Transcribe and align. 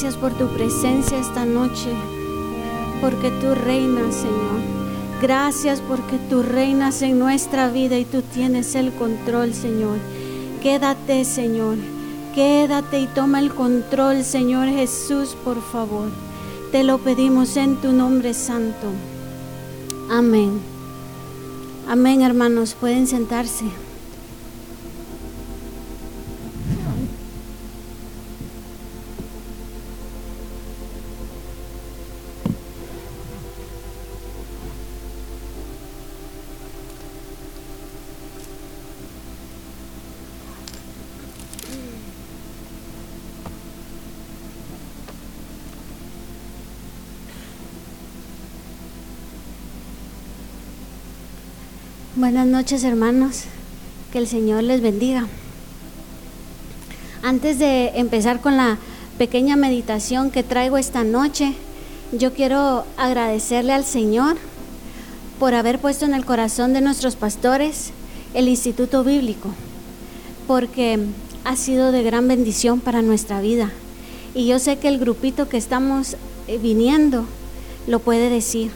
Gracias 0.00 0.20
por 0.20 0.32
tu 0.34 0.46
presencia 0.54 1.18
esta 1.18 1.44
noche, 1.44 1.90
porque 3.00 3.32
tú 3.32 3.52
reinas 3.56 4.14
Señor. 4.14 4.60
Gracias 5.20 5.80
porque 5.80 6.20
tú 6.30 6.44
reinas 6.44 7.02
en 7.02 7.18
nuestra 7.18 7.68
vida 7.68 7.98
y 7.98 8.04
tú 8.04 8.22
tienes 8.22 8.76
el 8.76 8.92
control 8.92 9.54
Señor. 9.54 9.96
Quédate 10.62 11.24
Señor. 11.24 11.78
Quédate 12.32 13.00
y 13.00 13.06
toma 13.08 13.40
el 13.40 13.52
control 13.52 14.22
Señor 14.22 14.68
Jesús, 14.68 15.36
por 15.44 15.60
favor. 15.60 16.10
Te 16.70 16.84
lo 16.84 16.98
pedimos 16.98 17.56
en 17.56 17.74
tu 17.74 17.90
nombre 17.90 18.34
santo. 18.34 18.86
Amén. 20.12 20.60
Amén 21.88 22.22
hermanos, 22.22 22.76
pueden 22.78 23.08
sentarse. 23.08 23.64
Buenas 52.18 52.48
noches 52.48 52.82
hermanos, 52.82 53.44
que 54.10 54.18
el 54.18 54.26
Señor 54.26 54.64
les 54.64 54.80
bendiga. 54.80 55.28
Antes 57.22 57.60
de 57.60 57.92
empezar 57.94 58.40
con 58.40 58.56
la 58.56 58.76
pequeña 59.18 59.54
meditación 59.54 60.32
que 60.32 60.42
traigo 60.42 60.78
esta 60.78 61.04
noche, 61.04 61.54
yo 62.10 62.32
quiero 62.32 62.84
agradecerle 62.96 63.72
al 63.72 63.84
Señor 63.84 64.36
por 65.38 65.54
haber 65.54 65.78
puesto 65.78 66.06
en 66.06 66.14
el 66.14 66.24
corazón 66.24 66.72
de 66.72 66.80
nuestros 66.80 67.14
pastores 67.14 67.92
el 68.34 68.48
Instituto 68.48 69.04
Bíblico, 69.04 69.50
porque 70.48 70.98
ha 71.44 71.54
sido 71.54 71.92
de 71.92 72.02
gran 72.02 72.26
bendición 72.26 72.80
para 72.80 73.00
nuestra 73.00 73.40
vida. 73.40 73.70
Y 74.34 74.48
yo 74.48 74.58
sé 74.58 74.78
que 74.78 74.88
el 74.88 74.98
grupito 74.98 75.48
que 75.48 75.56
estamos 75.56 76.16
eh, 76.48 76.58
viniendo 76.58 77.26
lo 77.86 78.00
puede 78.00 78.28
decir. 78.28 78.72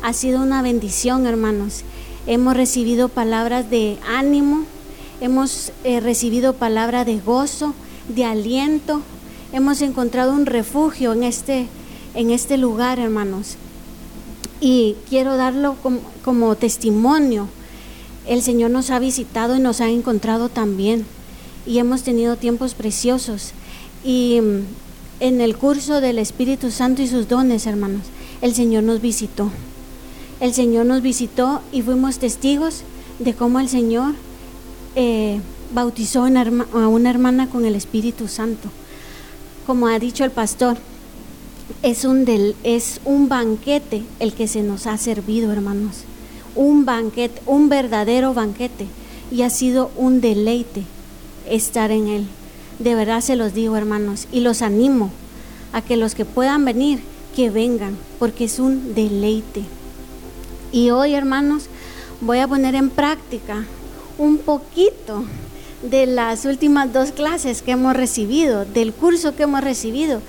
Ha 0.00 0.14
sido 0.14 0.40
una 0.40 0.62
bendición, 0.62 1.26
hermanos 1.26 1.84
hemos 2.28 2.54
recibido 2.54 3.08
palabras 3.08 3.70
de 3.70 3.96
ánimo, 4.06 4.64
hemos 5.22 5.72
eh, 5.82 5.98
recibido 6.00 6.52
palabra 6.52 7.06
de 7.06 7.18
gozo, 7.18 7.72
de 8.14 8.26
aliento, 8.26 9.00
hemos 9.54 9.80
encontrado 9.80 10.34
un 10.34 10.44
refugio 10.44 11.14
en 11.14 11.22
este, 11.22 11.68
en 12.14 12.30
este 12.30 12.58
lugar, 12.58 12.98
hermanos. 12.98 13.56
Y 14.60 14.96
quiero 15.08 15.38
darlo 15.38 15.76
como, 15.82 16.00
como 16.22 16.54
testimonio. 16.54 17.48
El 18.26 18.42
Señor 18.42 18.72
nos 18.72 18.90
ha 18.90 18.98
visitado 18.98 19.56
y 19.56 19.60
nos 19.60 19.80
ha 19.80 19.88
encontrado 19.88 20.50
también. 20.50 21.06
Y 21.64 21.78
hemos 21.78 22.02
tenido 22.02 22.36
tiempos 22.36 22.74
preciosos. 22.74 23.52
Y 24.04 24.38
mm, 24.42 24.64
en 25.20 25.40
el 25.40 25.56
curso 25.56 26.02
del 26.02 26.18
Espíritu 26.18 26.70
Santo 26.70 27.00
y 27.00 27.08
sus 27.08 27.26
dones, 27.26 27.66
hermanos, 27.66 28.02
el 28.42 28.54
Señor 28.54 28.82
nos 28.82 29.00
visitó 29.00 29.50
el 30.40 30.54
Señor 30.54 30.86
nos 30.86 31.02
visitó 31.02 31.60
y 31.72 31.82
fuimos 31.82 32.18
testigos 32.18 32.82
de 33.18 33.34
cómo 33.34 33.60
el 33.60 33.68
Señor 33.68 34.14
eh, 34.94 35.40
bautizó 35.74 36.24
a 36.24 36.88
una 36.88 37.10
hermana 37.10 37.48
con 37.48 37.64
el 37.64 37.74
Espíritu 37.74 38.28
Santo. 38.28 38.68
Como 39.66 39.88
ha 39.88 39.98
dicho 39.98 40.24
el 40.24 40.30
pastor, 40.30 40.78
es 41.82 42.04
un, 42.04 42.24
del, 42.24 42.56
es 42.64 43.00
un 43.04 43.28
banquete 43.28 44.02
el 44.20 44.32
que 44.32 44.48
se 44.48 44.62
nos 44.62 44.86
ha 44.86 44.96
servido, 44.96 45.52
hermanos. 45.52 46.04
Un 46.54 46.84
banquete, 46.84 47.40
un 47.46 47.68
verdadero 47.68 48.32
banquete. 48.34 48.86
Y 49.30 49.42
ha 49.42 49.50
sido 49.50 49.90
un 49.96 50.20
deleite 50.20 50.84
estar 51.48 51.90
en 51.90 52.08
él. 52.08 52.26
De 52.78 52.94
verdad 52.94 53.20
se 53.20 53.36
los 53.36 53.52
digo, 53.52 53.76
hermanos. 53.76 54.26
Y 54.32 54.40
los 54.40 54.62
animo 54.62 55.10
a 55.72 55.82
que 55.82 55.96
los 55.96 56.14
que 56.14 56.24
puedan 56.24 56.64
venir, 56.64 57.00
que 57.36 57.50
vengan, 57.50 57.96
porque 58.18 58.44
es 58.44 58.58
un 58.58 58.94
deleite. 58.94 59.64
Y 60.72 60.90
hoy, 60.90 61.14
hermanos, 61.14 61.64
voy 62.20 62.38
a 62.38 62.48
poner 62.48 62.74
en 62.74 62.90
práctica 62.90 63.64
un 64.18 64.38
poquito 64.38 65.24
de 65.82 66.06
las 66.06 66.44
últimas 66.44 66.92
dos 66.92 67.12
clases 67.12 67.62
que 67.62 67.72
hemos 67.72 67.94
recibido, 67.94 68.64
del 68.64 68.92
curso 68.92 69.34
que 69.34 69.44
hemos 69.44 69.62
recibido, 69.62 70.20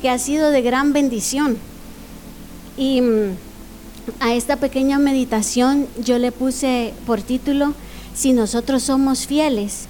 que 0.00 0.10
ha 0.10 0.18
sido 0.18 0.50
de 0.50 0.62
gran 0.62 0.92
bendición. 0.92 1.56
Y 2.76 3.00
mm, 3.00 3.36
a 4.20 4.34
esta 4.34 4.56
pequeña 4.56 4.98
meditación 4.98 5.88
yo 6.02 6.18
le 6.18 6.30
puse 6.30 6.92
por 7.06 7.22
título, 7.22 7.74
si 8.14 8.32
nosotros 8.32 8.82
somos 8.84 9.26
fieles, 9.26 9.86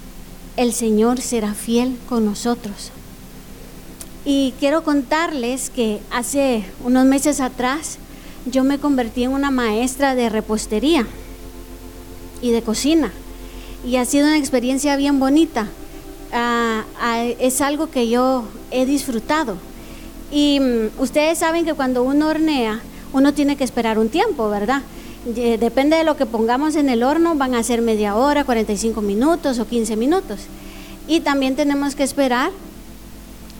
el 0.57 0.73
Señor 0.73 1.21
será 1.21 1.55
fiel 1.55 1.97
con 2.09 2.25
nosotros. 2.25 2.93
Y 4.25 4.55
quiero 4.59 4.83
contarles 4.83 5.71
que 5.71 6.01
hace 6.11 6.65
unos 6.85 7.07
meses 7.07 7.41
atrás 7.41 7.99
yo 8.47 8.65
me 8.65 8.79
convertí 8.79 9.25
en 9.25 9.33
una 9.33 9.51
maestra 9.51 10.15
de 10.15 10.29
repostería 10.29 11.07
y 12.41 12.51
de 12.51 12.63
cocina. 12.63 13.13
Y 13.85 13.97
ha 13.97 14.05
sido 14.05 14.27
una 14.27 14.39
experiencia 14.39 14.97
bien 14.97 15.19
bonita. 15.21 15.69
Ah, 16.33 16.85
ah, 17.01 17.25
es 17.25 17.61
algo 17.61 17.91
que 17.91 18.09
yo 18.09 18.45
he 18.71 18.87
disfrutado. 18.87 19.57
Y 20.31 20.61
mm, 20.61 21.01
ustedes 21.01 21.39
saben 21.39 21.65
que 21.65 21.75
cuando 21.75 22.03
uno 22.03 22.29
hornea, 22.29 22.81
uno 23.13 23.33
tiene 23.33 23.57
que 23.57 23.65
esperar 23.65 23.99
un 23.99 24.09
tiempo, 24.09 24.49
¿verdad? 24.49 24.83
Depende 25.25 25.97
de 25.97 26.05
lo 26.05 26.17
que 26.17 26.27
pongamos 26.27 26.77
en 26.77 26.89
el 26.89 27.03
horno, 27.03 27.35
van 27.35 27.55
a 27.55 27.63
ser 27.63 27.83
media 27.83 28.17
hora, 28.17 28.45
45 28.45 29.03
minutos 29.03 29.59
o 29.59 29.67
15 29.67 29.97
minutos. 29.97 30.41
Y 31.07 31.21
también 31.21 31.57
tenemos 31.57 31.95
que 31.95 32.03
esperar 32.03 32.51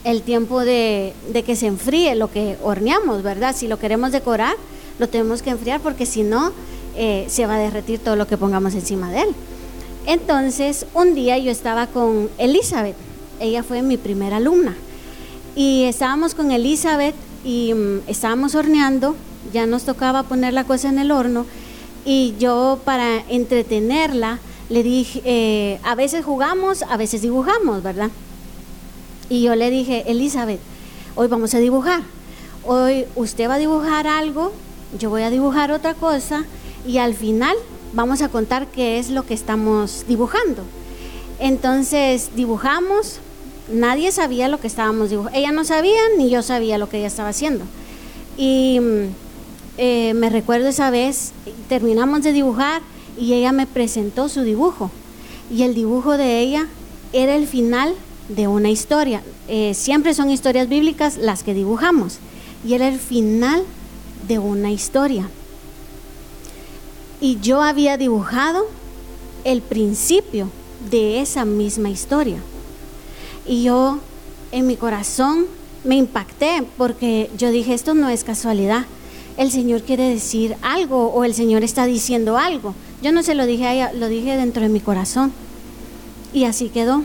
el 0.03 0.21
tiempo 0.21 0.61
de, 0.61 1.13
que 1.45 1.55
se 1.55 1.67
enfríe 1.67 2.15
lo 2.15 2.31
que 2.31 2.57
horneamos, 2.63 3.23
¿verdad? 3.23 3.55
Si 3.55 3.67
lo 3.67 3.79
queremos 3.79 4.11
decorar, 4.11 4.55
lo 4.97 5.07
tenemos 5.07 5.41
que 5.41 5.51
enfriar 5.51 5.81
porque 5.81 6.05
si 6.05 6.23
no, 6.23 6.51
eh, 6.95 7.25
se 7.27 7.45
va 7.45 7.55
a 7.55 7.59
derretir 7.59 7.99
todo 7.99 8.15
lo 8.15 8.27
que 8.27 8.37
pongamos 8.37 8.73
encima 8.73 9.11
de 9.11 9.21
él. 9.21 9.29
Entonces, 10.05 10.85
un 10.93 11.13
día 11.15 11.37
yo 11.37 11.51
estaba 11.51 11.87
con 11.87 12.29
Elizabeth, 12.37 12.95
ella 13.39 13.63
fue 13.63 13.81
mi 13.81 13.97
primera 13.97 14.37
alumna, 14.37 14.75
y 15.55 15.83
estábamos 15.83 16.35
con 16.35 16.51
Elizabeth 16.51 17.15
y 17.43 17.73
mm, 17.73 18.01
estábamos 18.07 18.55
horneando, 18.55 19.15
ya 19.53 19.65
nos 19.65 19.83
tocaba 19.83 20.23
poner 20.23 20.53
la 20.53 20.63
cosa 20.63 20.89
en 20.89 20.99
el 20.99 21.11
horno, 21.11 21.45
y 22.05 22.33
yo 22.39 22.79
para 22.85 23.23
entretenerla 23.29 24.39
le 24.69 24.83
dije, 24.83 25.21
eh, 25.25 25.79
a 25.83 25.95
veces 25.95 26.23
jugamos, 26.23 26.83
a 26.83 26.97
veces 26.97 27.21
dibujamos, 27.21 27.83
¿verdad? 27.83 28.09
Y 29.29 29.43
yo 29.43 29.55
le 29.55 29.69
dije, 29.69 30.03
Elizabeth, 30.07 30.59
hoy 31.15 31.27
vamos 31.27 31.53
a 31.53 31.59
dibujar. 31.59 32.01
Hoy 32.65 33.05
usted 33.15 33.47
va 33.49 33.55
a 33.55 33.59
dibujar 33.59 34.07
algo 34.07 34.51
yo 34.97 35.09
voy 35.09 35.21
a 35.21 35.29
dibujar 35.29 35.71
otra 35.71 35.93
cosa 35.93 36.45
y 36.87 36.97
al 36.97 37.13
final 37.13 37.55
vamos 37.93 38.21
a 38.21 38.29
contar 38.29 38.67
qué 38.67 38.97
es 38.97 39.09
lo 39.09 39.23
que 39.23 39.35
estamos 39.35 40.05
dibujando. 40.07 40.63
Entonces 41.39 42.31
dibujamos, 42.35 43.19
nadie 43.71 44.11
sabía 44.11 44.47
lo 44.47 44.59
que 44.59 44.67
estábamos 44.67 45.11
dibujando. 45.11 45.37
Ella 45.37 45.51
no 45.51 45.63
sabía 45.63 45.99
ni 46.17 46.29
yo 46.29 46.41
sabía 46.41 46.79
lo 46.79 46.89
que 46.89 46.97
ella 46.97 47.07
estaba 47.07 47.29
haciendo. 47.29 47.65
Y 48.35 48.79
eh, 49.77 50.13
me 50.15 50.29
recuerdo 50.29 50.69
esa 50.69 50.89
vez, 50.89 51.33
terminamos 51.67 52.23
de 52.23 52.33
dibujar 52.33 52.81
y 53.17 53.33
ella 53.33 53.51
me 53.51 53.67
presentó 53.67 54.27
su 54.27 54.41
dibujo. 54.41 54.89
Y 55.51 55.63
el 55.63 55.75
dibujo 55.75 56.17
de 56.17 56.39
ella 56.39 56.67
era 57.13 57.35
el 57.35 57.47
final 57.47 57.93
de 58.29 58.47
una 58.47 58.69
historia. 58.69 59.21
Eh, 59.47 59.73
siempre 59.73 60.13
son 60.13 60.29
historias 60.29 60.69
bíblicas 60.69 61.17
las 61.17 61.43
que 61.43 61.53
dibujamos. 61.53 62.19
Y 62.65 62.73
era 62.73 62.87
el 62.87 62.99
final 62.99 63.63
de 64.27 64.39
una 64.39 64.71
historia. 64.71 65.29
Y 67.19 67.39
yo 67.41 67.61
había 67.61 67.97
dibujado 67.97 68.65
el 69.43 69.61
principio 69.61 70.49
de 70.89 71.21
esa 71.21 71.43
misma 71.45 71.89
historia. 71.89 72.37
Y 73.45 73.63
yo 73.63 73.99
en 74.51 74.67
mi 74.67 74.75
corazón 74.75 75.45
me 75.83 75.95
impacté 75.95 76.63
porque 76.77 77.29
yo 77.37 77.51
dije, 77.51 77.73
esto 77.73 77.93
no 77.93 78.09
es 78.09 78.23
casualidad. 78.23 78.85
El 79.37 79.51
Señor 79.51 79.83
quiere 79.83 80.09
decir 80.09 80.55
algo 80.61 81.07
o 81.07 81.23
el 81.23 81.33
Señor 81.33 81.63
está 81.63 81.85
diciendo 81.85 82.37
algo. 82.37 82.73
Yo 83.01 83.11
no 83.11 83.23
se 83.23 83.35
lo 83.35 83.45
dije 83.45 83.65
a 83.65 83.73
ella, 83.73 83.93
lo 83.93 84.07
dije 84.07 84.35
dentro 84.35 84.61
de 84.63 84.69
mi 84.69 84.81
corazón. 84.81 85.31
Y 86.33 86.43
así 86.43 86.69
quedó. 86.69 87.03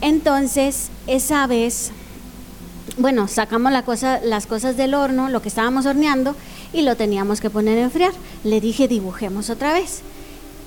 Entonces, 0.00 0.88
esa 1.06 1.46
vez 1.46 1.92
bueno, 2.98 3.28
sacamos 3.28 3.72
la 3.72 3.82
cosa, 3.82 4.20
las 4.22 4.46
cosas 4.46 4.76
del 4.76 4.94
horno, 4.94 5.28
lo 5.28 5.42
que 5.42 5.48
estábamos 5.48 5.84
horneando, 5.84 6.34
y 6.72 6.82
lo 6.82 6.96
teníamos 6.96 7.40
que 7.40 7.50
poner 7.50 7.78
a 7.78 7.82
enfriar. 7.82 8.12
Le 8.42 8.60
dije, 8.60 8.88
dibujemos 8.88 9.50
otra 9.50 9.72
vez. 9.72 10.00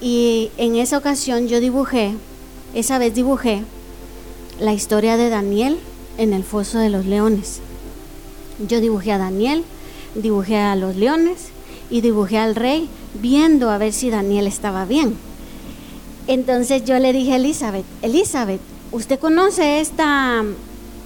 Y 0.02 0.52
en 0.58 0.76
esa 0.76 0.98
ocasión 0.98 1.48
yo 1.48 1.60
dibujé, 1.60 2.14
esa 2.74 3.00
vez 3.00 3.14
dibujé 3.16 3.64
la 4.60 4.74
historia 4.74 5.18
de 5.18 5.30
Daniel 5.30 5.80
en 6.18 6.34
el 6.34 6.44
foso 6.44 6.78
de 6.78 6.90
los 6.90 7.06
leones. 7.06 7.60
Yo 8.68 8.80
dibujé 8.80 9.12
a 9.12 9.18
Daniel, 9.18 9.64
dibujé 10.16 10.58
a 10.58 10.76
los 10.76 10.96
leones 10.96 11.50
y 11.90 12.02
dibujé 12.02 12.38
al 12.38 12.56
rey 12.56 12.90
viendo 13.16 13.72
a 13.72 13.78
ver 13.78 13.94
si 13.94 14.10
Daniel 14.10 14.46
estaba 14.46 14.86
bien. 14.86 15.16
Entonces 16.28 16.86
yo 16.86 17.00
le 17.00 17.12
dije 17.12 17.34
a 17.34 17.38
Elizabeth, 17.38 17.86
Elizabeth, 18.04 18.62
¿usted 18.92 19.20
conoce 19.20 19.80
esta, 19.80 20.44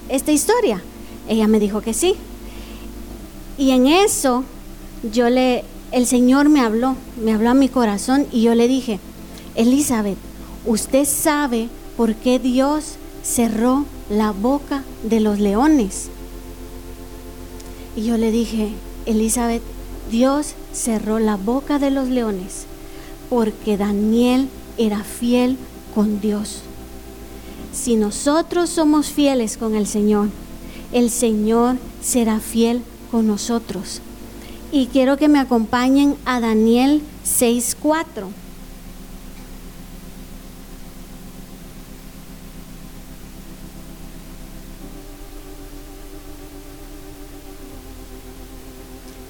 esta 0.08 0.32
historia? 0.32 0.82
Ella 1.28 1.48
me 1.48 1.60
dijo 1.60 1.80
que 1.80 1.94
sí. 1.94 2.14
Y 3.56 3.70
en 3.70 3.86
eso 3.86 4.44
yo 5.12 5.30
le, 5.30 5.64
el 5.92 6.06
Señor 6.06 6.48
me 6.48 6.60
habló, 6.60 6.96
me 7.22 7.32
habló 7.32 7.50
a 7.50 7.54
mi 7.54 7.68
corazón 7.68 8.26
y 8.32 8.42
yo 8.42 8.54
le 8.54 8.68
dije, 8.68 8.98
Elizabeth, 9.54 10.18
usted 10.66 11.04
sabe 11.04 11.68
por 11.96 12.14
qué 12.14 12.38
Dios 12.38 12.96
cerró 13.22 13.84
la 14.10 14.32
boca 14.32 14.82
de 15.02 15.20
los 15.20 15.38
leones. 15.38 16.08
Y 17.96 18.04
yo 18.04 18.16
le 18.16 18.30
dije, 18.30 18.70
Elizabeth, 19.06 19.62
Dios 20.10 20.54
cerró 20.72 21.18
la 21.18 21.36
boca 21.36 21.78
de 21.78 21.90
los 21.90 22.08
leones 22.08 22.66
porque 23.30 23.76
Daniel 23.76 24.48
era 24.78 25.02
fiel 25.02 25.56
con 25.94 26.20
Dios. 26.20 26.62
Si 27.74 27.96
nosotros 27.96 28.70
somos 28.70 29.08
fieles 29.08 29.56
con 29.56 29.74
el 29.74 29.88
Señor, 29.88 30.28
el 30.92 31.10
Señor 31.10 31.76
será 32.00 32.38
fiel 32.38 32.82
con 33.10 33.26
nosotros. 33.26 34.00
Y 34.70 34.86
quiero 34.86 35.16
que 35.16 35.28
me 35.28 35.40
acompañen 35.40 36.16
a 36.24 36.40
Daniel 36.40 37.02
6.4. 37.26 38.26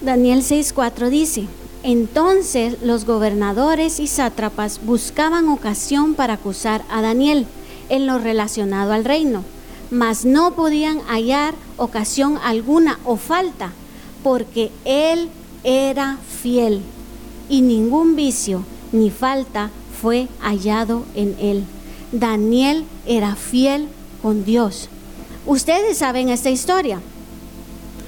Daniel 0.03 0.43
6.4 0.43 1.09
dice, 1.09 1.47
entonces 1.83 2.77
los 2.83 3.07
gobernadores 3.07 4.01
y 4.01 4.07
sátrapas 4.07 4.81
buscaban 4.85 5.49
ocasión 5.49 6.15
para 6.15 6.35
acusar 6.35 6.85
a 6.91 7.01
Daniel 7.01 7.47
en 7.89 8.07
lo 8.07 8.19
relacionado 8.19 8.93
al 8.93 9.05
reino, 9.05 9.45
mas 9.91 10.25
no 10.25 10.55
podían 10.55 11.01
hallar 11.07 11.55
ocasión 11.77 12.39
alguna 12.43 12.99
o 13.05 13.17
falta, 13.17 13.73
porque 14.23 14.71
él 14.85 15.29
era 15.63 16.19
fiel 16.43 16.83
y 17.49 17.61
ningún 17.63 18.17
vicio 18.17 18.65
ni 18.93 19.11
falta 19.11 19.71
fue 20.01 20.29
hallado 20.41 21.05
en 21.15 21.37
él. 21.41 21.65
Daniel 22.13 22.85
era 23.07 23.35
fiel 23.35 23.89
con 24.23 24.45
Dios. 24.45 24.89
Ustedes 25.47 25.99
saben 25.99 26.29
esta 26.29 26.51
historia. 26.51 27.01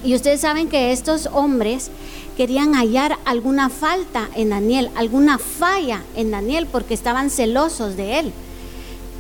Y 0.05 0.15
ustedes 0.15 0.41
saben 0.41 0.69
que 0.69 0.93
estos 0.93 1.27
hombres 1.33 1.91
querían 2.37 2.75
hallar 2.75 3.19
alguna 3.25 3.69
falta 3.69 4.29
en 4.35 4.51
Daniel, 4.51 4.91
alguna 4.95 5.39
falla 5.39 6.03
en 6.15 6.31
Daniel, 6.31 6.69
porque 6.71 6.95
estaban 6.95 7.31
celosos 7.31 7.97
de 7.97 8.21
él. 8.21 8.33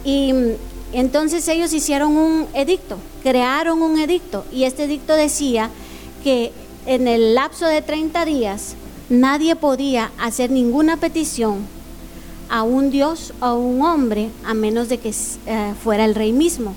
Y 0.07 0.33
mm, 0.33 0.53
entonces 0.93 1.47
ellos 1.49 1.73
hicieron 1.73 2.17
un 2.17 2.47
edicto, 2.55 2.97
crearon 3.25 3.83
un 3.83 3.99
edicto, 3.99 4.45
y 4.53 4.65
este 4.65 4.85
edicto 4.85 5.15
decía 5.15 5.69
que 6.23 6.53
en 6.87 7.09
el 7.09 7.35
lapso 7.35 7.67
de 7.67 7.83
30 7.83 8.25
días 8.25 8.77
nadie 9.11 9.57
podía 9.57 10.13
hacer 10.19 10.51
ninguna 10.51 10.97
petición 10.97 11.67
a 12.49 12.63
un 12.63 12.91
Dios 12.91 13.35
o 13.41 13.45
a 13.45 13.55
un 13.55 13.83
hombre 13.83 14.31
a 14.45 14.55
menos 14.55 14.89
de 14.89 14.99
que 14.99 15.13
eh, 15.47 15.75
fuera 15.83 16.05
el 16.05 16.15
rey 16.15 16.33
mismo. 16.33 16.75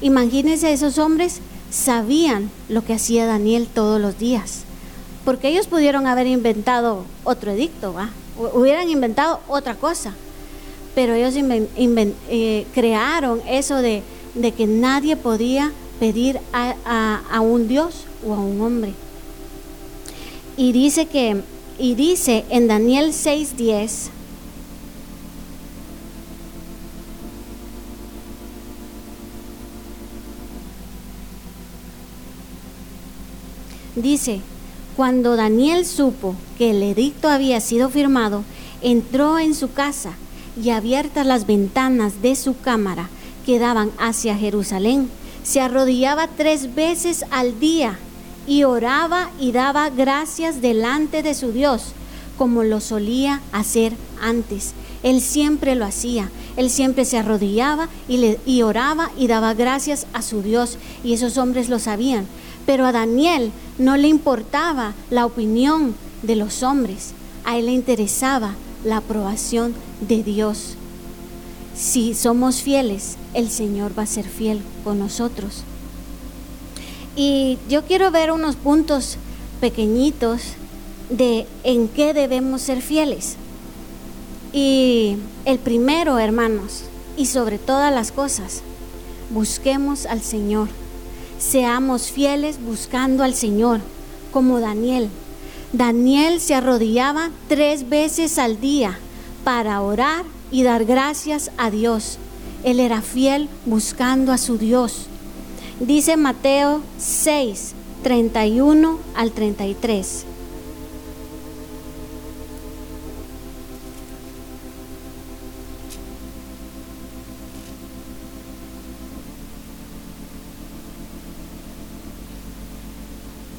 Imagínense 0.00 0.72
esos 0.72 0.98
hombres 0.98 1.40
sabían 1.70 2.50
lo 2.68 2.84
que 2.84 2.94
hacía 2.94 3.26
Daniel 3.26 3.68
todos 3.72 4.00
los 4.00 4.18
días, 4.18 4.64
porque 5.24 5.48
ellos 5.48 5.68
pudieron 5.68 6.08
haber 6.08 6.26
inventado 6.26 7.04
otro 7.22 7.52
edicto, 7.52 7.94
¿va? 7.94 8.10
hubieran 8.54 8.90
inventado 8.90 9.38
otra 9.46 9.76
cosa, 9.76 10.14
pero 10.94 11.14
ellos 11.14 11.34
eh, 11.36 12.66
crearon 12.74 13.40
eso 13.48 13.76
de, 13.76 14.02
que 14.56 14.66
nadie 14.66 15.16
podía 15.16 15.72
pedir 16.00 16.38
a, 16.52 17.20
a 17.30 17.40
un 17.40 17.68
Dios 17.68 18.04
o 18.26 18.34
a 18.34 18.40
un 18.40 18.60
hombre. 18.60 18.92
Y 20.56 20.72
dice 20.72 21.06
que, 21.06 21.42
y 21.78 21.94
dice 21.94 22.44
en 22.50 22.68
Daniel 22.68 23.12
6:10, 23.12 24.10
Dice, 33.94 34.40
cuando 34.96 35.36
Daniel 35.36 35.84
supo 35.84 36.34
que 36.56 36.70
el 36.70 36.82
edicto 36.82 37.28
había 37.28 37.60
sido 37.60 37.90
firmado, 37.90 38.42
entró 38.80 39.38
en 39.38 39.54
su 39.54 39.70
casa 39.72 40.14
y 40.60 40.70
abiertas 40.70 41.26
las 41.26 41.46
ventanas 41.46 42.22
de 42.22 42.36
su 42.36 42.58
cámara 42.58 43.08
que 43.46 43.58
daban 43.58 43.90
hacia 43.98 44.36
Jerusalén, 44.36 45.08
se 45.42 45.60
arrodillaba 45.60 46.28
tres 46.28 46.74
veces 46.74 47.24
al 47.30 47.58
día 47.58 47.98
y 48.46 48.64
oraba 48.64 49.30
y 49.38 49.52
daba 49.52 49.90
gracias 49.90 50.60
delante 50.60 51.22
de 51.22 51.34
su 51.34 51.52
Dios, 51.52 51.92
como 52.38 52.62
lo 52.62 52.80
solía 52.80 53.40
hacer 53.52 53.92
antes. 54.20 54.72
Él 55.02 55.20
siempre 55.20 55.74
lo 55.74 55.84
hacía, 55.84 56.30
él 56.56 56.70
siempre 56.70 57.04
se 57.04 57.18
arrodillaba 57.18 57.88
y, 58.08 58.62
oraba 58.62 59.10
y 59.16 59.26
daba 59.26 59.54
gracias 59.54 60.06
a 60.12 60.22
su 60.22 60.42
Dios, 60.42 60.78
y 61.02 61.12
esos 61.12 61.38
hombres 61.38 61.68
lo 61.68 61.78
sabían. 61.78 62.26
Pero 62.66 62.86
a 62.86 62.92
Daniel 62.92 63.50
no 63.78 63.96
le 63.96 64.06
importaba 64.06 64.92
la 65.10 65.26
opinión 65.26 65.94
de 66.22 66.36
los 66.36 66.62
hombres, 66.62 67.14
a 67.44 67.58
él 67.58 67.66
le 67.66 67.72
interesaba 67.72 68.54
la 68.84 68.98
aprobación 68.98 69.74
de 70.00 70.22
Dios. 70.22 70.74
Si 71.74 72.14
somos 72.14 72.62
fieles, 72.62 73.16
el 73.34 73.50
Señor 73.50 73.98
va 73.98 74.02
a 74.02 74.06
ser 74.06 74.26
fiel 74.26 74.60
con 74.84 74.98
nosotros. 74.98 75.62
Y 77.16 77.58
yo 77.68 77.82
quiero 77.82 78.10
ver 78.10 78.32
unos 78.32 78.56
puntos 78.56 79.16
pequeñitos 79.60 80.42
de 81.10 81.46
en 81.64 81.88
qué 81.88 82.14
debemos 82.14 82.62
ser 82.62 82.80
fieles. 82.80 83.36
Y 84.52 85.16
el 85.44 85.58
primero, 85.58 86.18
hermanos, 86.18 86.82
y 87.16 87.26
sobre 87.26 87.58
todas 87.58 87.92
las 87.92 88.12
cosas, 88.12 88.62
busquemos 89.30 90.06
al 90.06 90.20
Señor 90.20 90.68
seamos 91.42 92.10
fieles 92.10 92.58
buscando 92.64 93.24
al 93.24 93.34
Señor, 93.34 93.80
como 94.32 94.60
Daniel. 94.60 95.08
Daniel 95.72 96.38
se 96.40 96.54
arrodillaba 96.54 97.30
tres 97.48 97.88
veces 97.88 98.38
al 98.38 98.60
día 98.60 98.98
para 99.42 99.80
orar 99.80 100.24
y 100.50 100.64
dar 100.64 100.84
gracias 100.84 101.50
a 101.56 101.70
Dios. 101.70 102.18
Él 102.62 102.78
era 102.78 103.00
fiel 103.00 103.48
buscando 103.64 104.32
a 104.32 104.38
su 104.38 104.58
Dios. 104.58 105.06
Dice 105.80 106.18
Mateo 106.18 106.82
6, 106.98 107.72
31 108.02 108.98
al 109.14 109.32
33. 109.32 110.26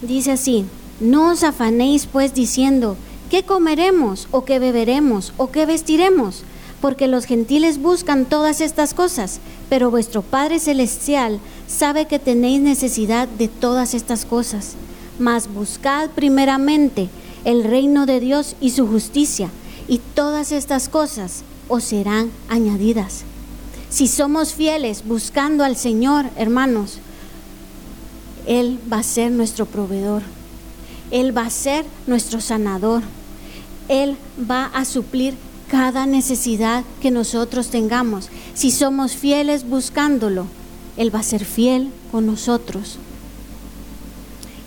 Dice 0.03 0.32
así, 0.34 0.65
no 1.04 1.32
os 1.32 1.44
afanéis 1.44 2.06
pues 2.06 2.34
diciendo, 2.34 2.96
¿qué 3.30 3.44
comeremos 3.44 4.30
o 4.32 4.46
qué 4.46 4.58
beberemos 4.58 5.34
o 5.36 5.52
qué 5.52 5.66
vestiremos? 5.66 6.44
Porque 6.80 7.10
los 7.10 7.26
gentiles 7.26 7.82
buscan 7.82 8.24
todas 8.24 8.62
estas 8.62 8.94
cosas, 8.94 9.42
pero 9.70 9.92
vuestro 9.92 10.22
Padre 10.22 10.60
Celestial 10.60 11.42
sabe 11.68 12.08
que 12.08 12.20
tenéis 12.20 12.62
necesidad 12.62 13.28
de 13.28 13.50
todas 13.50 13.94
estas 13.94 14.24
cosas. 14.24 14.76
Mas 15.20 15.54
buscad 15.54 16.10
primeramente 16.10 17.10
el 17.44 17.66
reino 17.66 18.06
de 18.06 18.22
Dios 18.22 18.56
y 18.62 18.70
su 18.70 18.88
justicia, 18.88 19.50
y 19.90 20.00
todas 20.16 20.54
estas 20.54 20.88
cosas 20.88 21.44
os 21.68 21.84
serán 21.84 22.32
añadidas. 22.48 23.24
Si 23.90 24.08
somos 24.08 24.54
fieles 24.54 25.04
buscando 25.06 25.66
al 25.66 25.76
Señor, 25.76 26.28
hermanos, 26.38 27.00
él 28.48 28.80
va 28.92 29.00
a 29.00 29.04
ser 29.04 29.32
nuestro 29.32 29.66
proveedor. 29.66 30.24
Él 31.13 31.38
va 31.38 31.46
a 31.46 31.50
ser 31.51 31.86
nuestro 32.08 32.41
sanador. 32.41 33.03
Él 33.88 34.17
va 34.50 34.65
a 34.65 34.84
suplir 34.84 35.36
cada 35.70 36.08
necesidad 36.08 36.84
que 37.01 37.12
nosotros 37.12 37.67
tengamos. 37.67 38.29
Si 38.55 38.72
somos 38.72 39.13
fieles 39.13 39.70
buscándolo, 39.70 40.48
Él 40.98 41.13
va 41.13 41.20
a 41.20 41.24
ser 41.24 41.46
fiel 41.46 41.91
con 42.12 42.25
nosotros. 42.25 42.98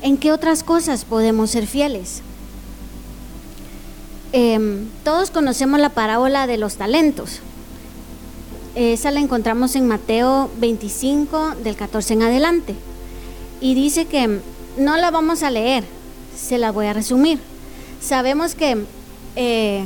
¿En 0.02 0.16
qué 0.16 0.30
otras 0.30 0.62
cosas 0.62 1.04
podemos 1.04 1.50
ser 1.50 1.66
fieles? 1.66 2.22
Em, 4.32 4.86
todos 5.02 5.32
conocemos 5.32 5.80
la 5.80 5.90
parábola 5.90 6.46
de 6.46 6.58
los 6.58 6.76
talentos. 6.76 7.40
esa 8.76 9.10
la 9.10 9.20
encontramos 9.20 9.74
en 9.74 9.88
Mateo 9.88 10.50
25, 10.58 11.54
del 11.64 11.76
14 11.76 12.12
en 12.12 12.22
adelante. 12.22 12.74
Y 13.60 13.74
dice 13.74 14.04
que 14.04 14.38
no 14.76 14.96
la 14.98 15.10
vamos 15.10 15.42
a 15.42 15.50
leer, 15.50 15.95
se 16.36 16.58
la 16.58 16.70
voy 16.70 16.86
a 16.86 16.92
resumir. 16.92 17.38
Sabemos 18.00 18.54
que 18.54 18.84
eh, 19.34 19.84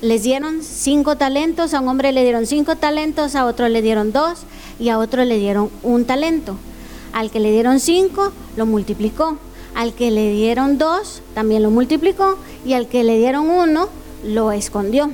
les 0.00 0.22
dieron 0.22 0.62
cinco 0.62 1.16
talentos, 1.16 1.74
a 1.74 1.80
un 1.80 1.88
hombre 1.88 2.12
le 2.12 2.22
dieron 2.22 2.46
cinco 2.46 2.76
talentos, 2.76 3.34
a 3.34 3.46
otro 3.46 3.68
le 3.68 3.82
dieron 3.82 4.12
dos 4.12 4.40
y 4.78 4.88
a 4.88 4.98
otro 4.98 5.24
le 5.24 5.38
dieron 5.38 5.70
un 5.82 6.04
talento. 6.04 6.56
Al 7.12 7.30
que 7.30 7.40
le 7.40 7.52
dieron 7.52 7.80
cinco, 7.80 8.32
lo 8.56 8.66
multiplicó. 8.66 9.36
Al 9.74 9.94
que 9.94 10.10
le 10.10 10.32
dieron 10.32 10.78
dos, 10.78 11.22
también 11.34 11.62
lo 11.62 11.70
multiplicó. 11.70 12.36
Y 12.64 12.74
al 12.74 12.88
que 12.88 13.04
le 13.04 13.18
dieron 13.18 13.48
uno, 13.48 13.88
lo 14.24 14.52
escondió. 14.52 15.10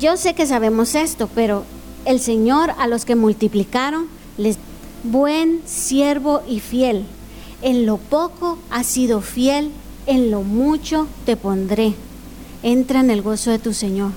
Yo 0.00 0.16
sé 0.16 0.34
que 0.34 0.46
sabemos 0.46 0.94
esto, 0.94 1.28
pero 1.34 1.64
el 2.04 2.20
Señor 2.20 2.72
a 2.78 2.86
los 2.86 3.04
que 3.04 3.14
multiplicaron 3.14 4.06
les 4.36 4.58
buen 5.04 5.60
siervo 5.66 6.42
y 6.48 6.60
fiel. 6.60 7.04
En 7.62 7.86
lo 7.86 7.98
poco 7.98 8.58
has 8.70 8.86
sido 8.86 9.20
fiel, 9.20 9.70
en 10.06 10.30
lo 10.30 10.42
mucho 10.42 11.06
te 11.24 11.36
pondré. 11.36 11.94
Entra 12.62 13.00
en 13.00 13.10
el 13.10 13.22
gozo 13.22 13.50
de 13.50 13.58
tu 13.58 13.72
Señor. 13.72 14.12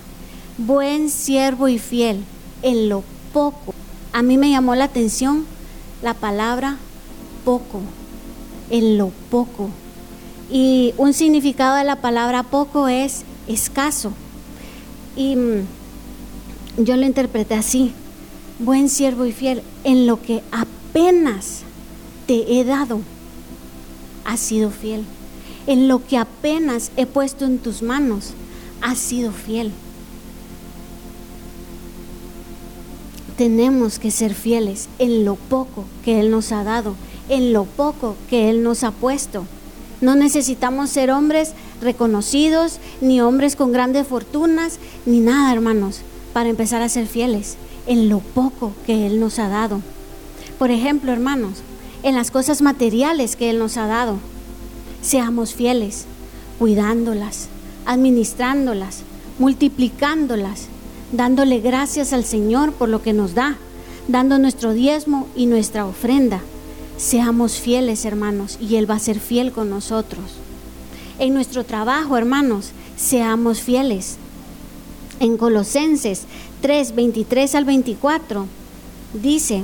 Buen 0.57 1.09
siervo 1.09 1.67
y 1.67 1.77
fiel, 1.77 2.23
en 2.61 2.89
lo 2.89 3.03
poco. 3.33 3.73
A 4.13 4.23
mí 4.23 4.37
me 4.37 4.49
llamó 4.49 4.73
la 4.75 4.85
atención 4.85 5.45
la 6.01 6.13
palabra 6.13 6.77
poco, 7.45 7.81
en 8.69 8.97
lo 8.97 9.11
poco. 9.29 9.69
Y 10.49 10.93
un 10.97 11.13
significado 11.13 11.75
de 11.75 11.83
la 11.83 11.97
palabra 11.97 12.43
poco 12.43 12.87
es 12.87 13.23
escaso. 13.47 14.13
Y 15.15 15.35
mm, 15.35 16.83
yo 16.83 16.95
lo 16.95 17.05
interpreté 17.05 17.55
así, 17.55 17.91
buen 18.59 18.87
siervo 18.87 19.25
y 19.25 19.33
fiel, 19.33 19.61
en 19.83 20.07
lo 20.07 20.21
que 20.21 20.41
apenas 20.51 20.76
te 22.27 22.59
he 22.59 22.63
dado, 22.63 22.99
has 24.25 24.39
sido 24.39 24.69
fiel. 24.69 25.03
En 25.65 25.87
lo 25.87 26.05
que 26.05 26.17
apenas 26.17 26.91
he 26.97 27.05
puesto 27.05 27.45
en 27.45 27.59
tus 27.59 27.81
manos, 27.81 28.33
has 28.81 28.97
sido 28.97 29.31
fiel. 29.31 29.71
Tenemos 33.37 33.99
que 33.99 34.11
ser 34.11 34.33
fieles 34.33 34.89
en 34.99 35.23
lo 35.23 35.35
poco 35.35 35.85
que 36.03 36.19
Él 36.19 36.31
nos 36.31 36.51
ha 36.51 36.63
dado, 36.63 36.95
en 37.29 37.53
lo 37.53 37.65
poco 37.65 38.15
que 38.29 38.49
Él 38.49 38.63
nos 38.63 38.83
ha 38.83 38.91
puesto. 38.91 39.45
No 40.01 40.15
necesitamos 40.15 40.89
ser 40.89 41.11
hombres 41.11 41.53
reconocidos, 41.81 42.79
ni 43.01 43.21
hombres 43.21 43.55
con 43.55 43.71
grandes 43.71 44.07
fortunas, 44.07 44.79
ni 45.05 45.19
nada, 45.19 45.53
hermanos, 45.53 46.01
para 46.33 46.49
empezar 46.49 46.81
a 46.81 46.89
ser 46.89 47.07
fieles 47.07 47.57
en 47.87 48.09
lo 48.09 48.19
poco 48.19 48.73
que 48.85 49.05
Él 49.05 49.19
nos 49.19 49.39
ha 49.39 49.47
dado. 49.47 49.81
Por 50.59 50.71
ejemplo, 50.71 51.11
hermanos, 51.11 51.59
en 52.03 52.15
las 52.15 52.31
cosas 52.31 52.61
materiales 52.61 53.35
que 53.35 53.49
Él 53.49 53.59
nos 53.59 53.77
ha 53.77 53.85
dado, 53.85 54.17
seamos 55.01 55.53
fieles, 55.53 56.05
cuidándolas, 56.57 57.47
administrándolas, 57.85 59.03
multiplicándolas, 59.39 60.67
dándole 61.11 61.59
gracias 61.59 62.11
al 62.11 62.25
Señor 62.25 62.73
por 62.73 62.89
lo 62.89 63.01
que 63.01 63.13
nos 63.13 63.35
da, 63.35 63.57
dando 64.07 64.39
nuestro 64.39 64.73
diezmo 64.73 65.27
y 65.35 65.45
nuestra 65.45 65.85
ofrenda. 65.85 66.41
Seamos 66.97 67.59
fieles, 67.59 68.05
hermanos, 68.05 68.57
y 68.59 68.77
Él 68.77 68.89
va 68.89 68.95
a 68.95 68.99
ser 68.99 69.19
fiel 69.19 69.51
con 69.51 69.69
nosotros. 69.69 70.23
En 71.19 71.33
nuestro 71.33 71.63
trabajo, 71.63 72.17
hermanos, 72.17 72.71
seamos 72.95 73.61
fieles. 73.61 74.17
En 75.19 75.37
Colosenses 75.37 76.23
3, 76.61 76.95
23 76.95 77.55
al 77.55 77.65
24, 77.65 78.45
dice, 79.13 79.63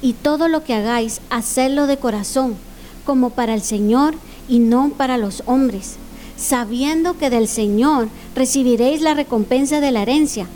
y 0.00 0.12
todo 0.12 0.48
lo 0.48 0.64
que 0.64 0.74
hagáis, 0.74 1.20
hacedlo 1.30 1.86
de 1.86 1.96
corazón, 1.96 2.56
como 3.04 3.30
para 3.30 3.54
el 3.54 3.62
Señor 3.62 4.14
y 4.48 4.58
no 4.58 4.90
para 4.90 5.18
los 5.18 5.42
hombres, 5.46 5.96
sabiendo 6.36 7.16
que 7.18 7.30
del 7.30 7.48
Señor 7.48 8.08
recibiréis 8.34 9.00
la 9.00 9.14
recompensa 9.14 9.80
de 9.80 9.90
la 9.90 10.02
herencia, 10.02 10.46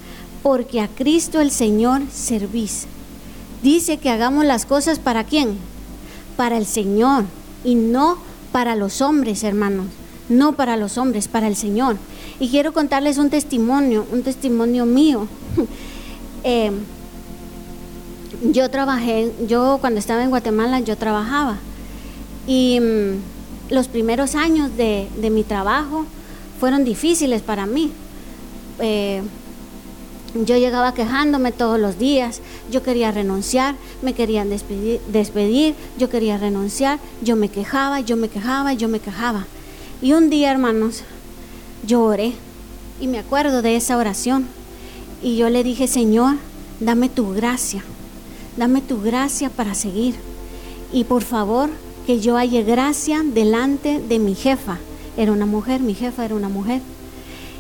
porque 0.43 0.81
a 0.81 0.89
Cristo 0.89 1.41
el 1.41 1.51
Señor 1.51 2.03
servís. 2.13 2.87
Dice 3.63 3.99
que 3.99 4.11
hagamos 4.11 4.45
las 4.45 4.67
cosas 4.67 4.99
para 4.99 5.25
quién? 5.25 5.57
Para 6.37 6.57
el 6.59 6.67
Señor 6.67 7.25
y 7.65 7.75
no 7.75 8.19
para 8.51 8.77
los 8.77 9.01
hombres, 9.01 9.45
hermanos. 9.45 9.87
No 10.29 10.53
para 10.55 10.77
los 10.77 10.99
hombres, 10.99 11.29
para 11.29 11.47
el 11.47 11.57
Señor. 11.57 11.97
Y 12.41 12.49
quiero 12.49 12.73
contarles 12.73 13.19
un 13.19 13.31
testimonio, 13.31 14.07
un 14.13 14.23
testimonio 14.23 14.87
mío. 14.87 15.27
Eh, 16.45 16.73
yo 18.51 18.71
trabajé, 18.71 19.33
yo 19.47 19.79
cuando 19.81 20.01
estaba 20.01 20.23
en 20.25 20.31
Guatemala, 20.31 20.81
yo 20.81 20.97
trabajaba. 20.97 21.59
Y 22.47 22.81
mm, 22.81 23.73
los 23.75 23.89
primeros 23.89 24.35
años 24.35 24.77
de, 24.77 25.09
mi 25.31 25.45
trabajo 25.45 26.07
fueron 26.59 26.85
difíciles 26.85 27.43
para 27.43 27.67
mí. 27.67 27.91
Eh, 28.81 29.23
yo 30.35 30.57
llegaba 30.57 30.95
quejándome 30.95 31.53
todos 31.53 31.79
los 31.79 31.99
días, 31.99 32.41
yo 32.71 32.83
quería 32.83 33.13
renunciar, 33.13 33.75
me 34.01 34.15
querían 34.15 34.49
despedir, 34.49 34.99
despedir, 35.09 35.75
yo 35.99 36.09
quería 36.09 36.39
renunciar, 36.39 36.99
yo 37.21 37.37
me 37.37 37.51
quejaba, 37.51 38.01
yo 38.01 38.17
me 38.17 38.29
quejaba, 38.29 38.73
yo 38.73 38.89
me 38.89 38.99
quejaba. 38.99 39.47
Y 40.01 40.15
un 40.15 40.31
día, 40.31 40.51
hermanos, 40.51 41.03
yo 41.87 42.03
oré 42.03 42.33
y 42.99 43.09
me 43.09 43.19
acuerdo 43.19 43.61
de 43.61 43.77
esa 43.77 43.99
oración. 43.99 44.47
Y 45.23 45.37
yo 45.37 45.51
le 45.51 45.63
dije, 45.63 45.87
Señor, 45.87 46.37
dame 46.81 47.09
tu 47.09 47.35
gracia, 47.35 47.85
dame 48.57 48.81
tu 48.81 49.01
gracia 49.01 49.51
para 49.51 49.75
seguir. 49.75 50.15
Y 50.93 51.05
por 51.05 51.23
favor, 51.23 51.71
que 52.07 52.21
yo 52.21 52.37
haya 52.37 52.63
gracia 52.63 53.23
delante 53.23 54.01
de 54.01 54.19
mi 54.19 54.35
jefa. 54.35 54.79
Era 55.17 55.33
una 55.33 55.47
mujer, 55.47 55.81
mi 55.81 55.95
jefa 55.95 56.25
era 56.25 56.35
una 56.35 56.49
mujer. 56.49 56.81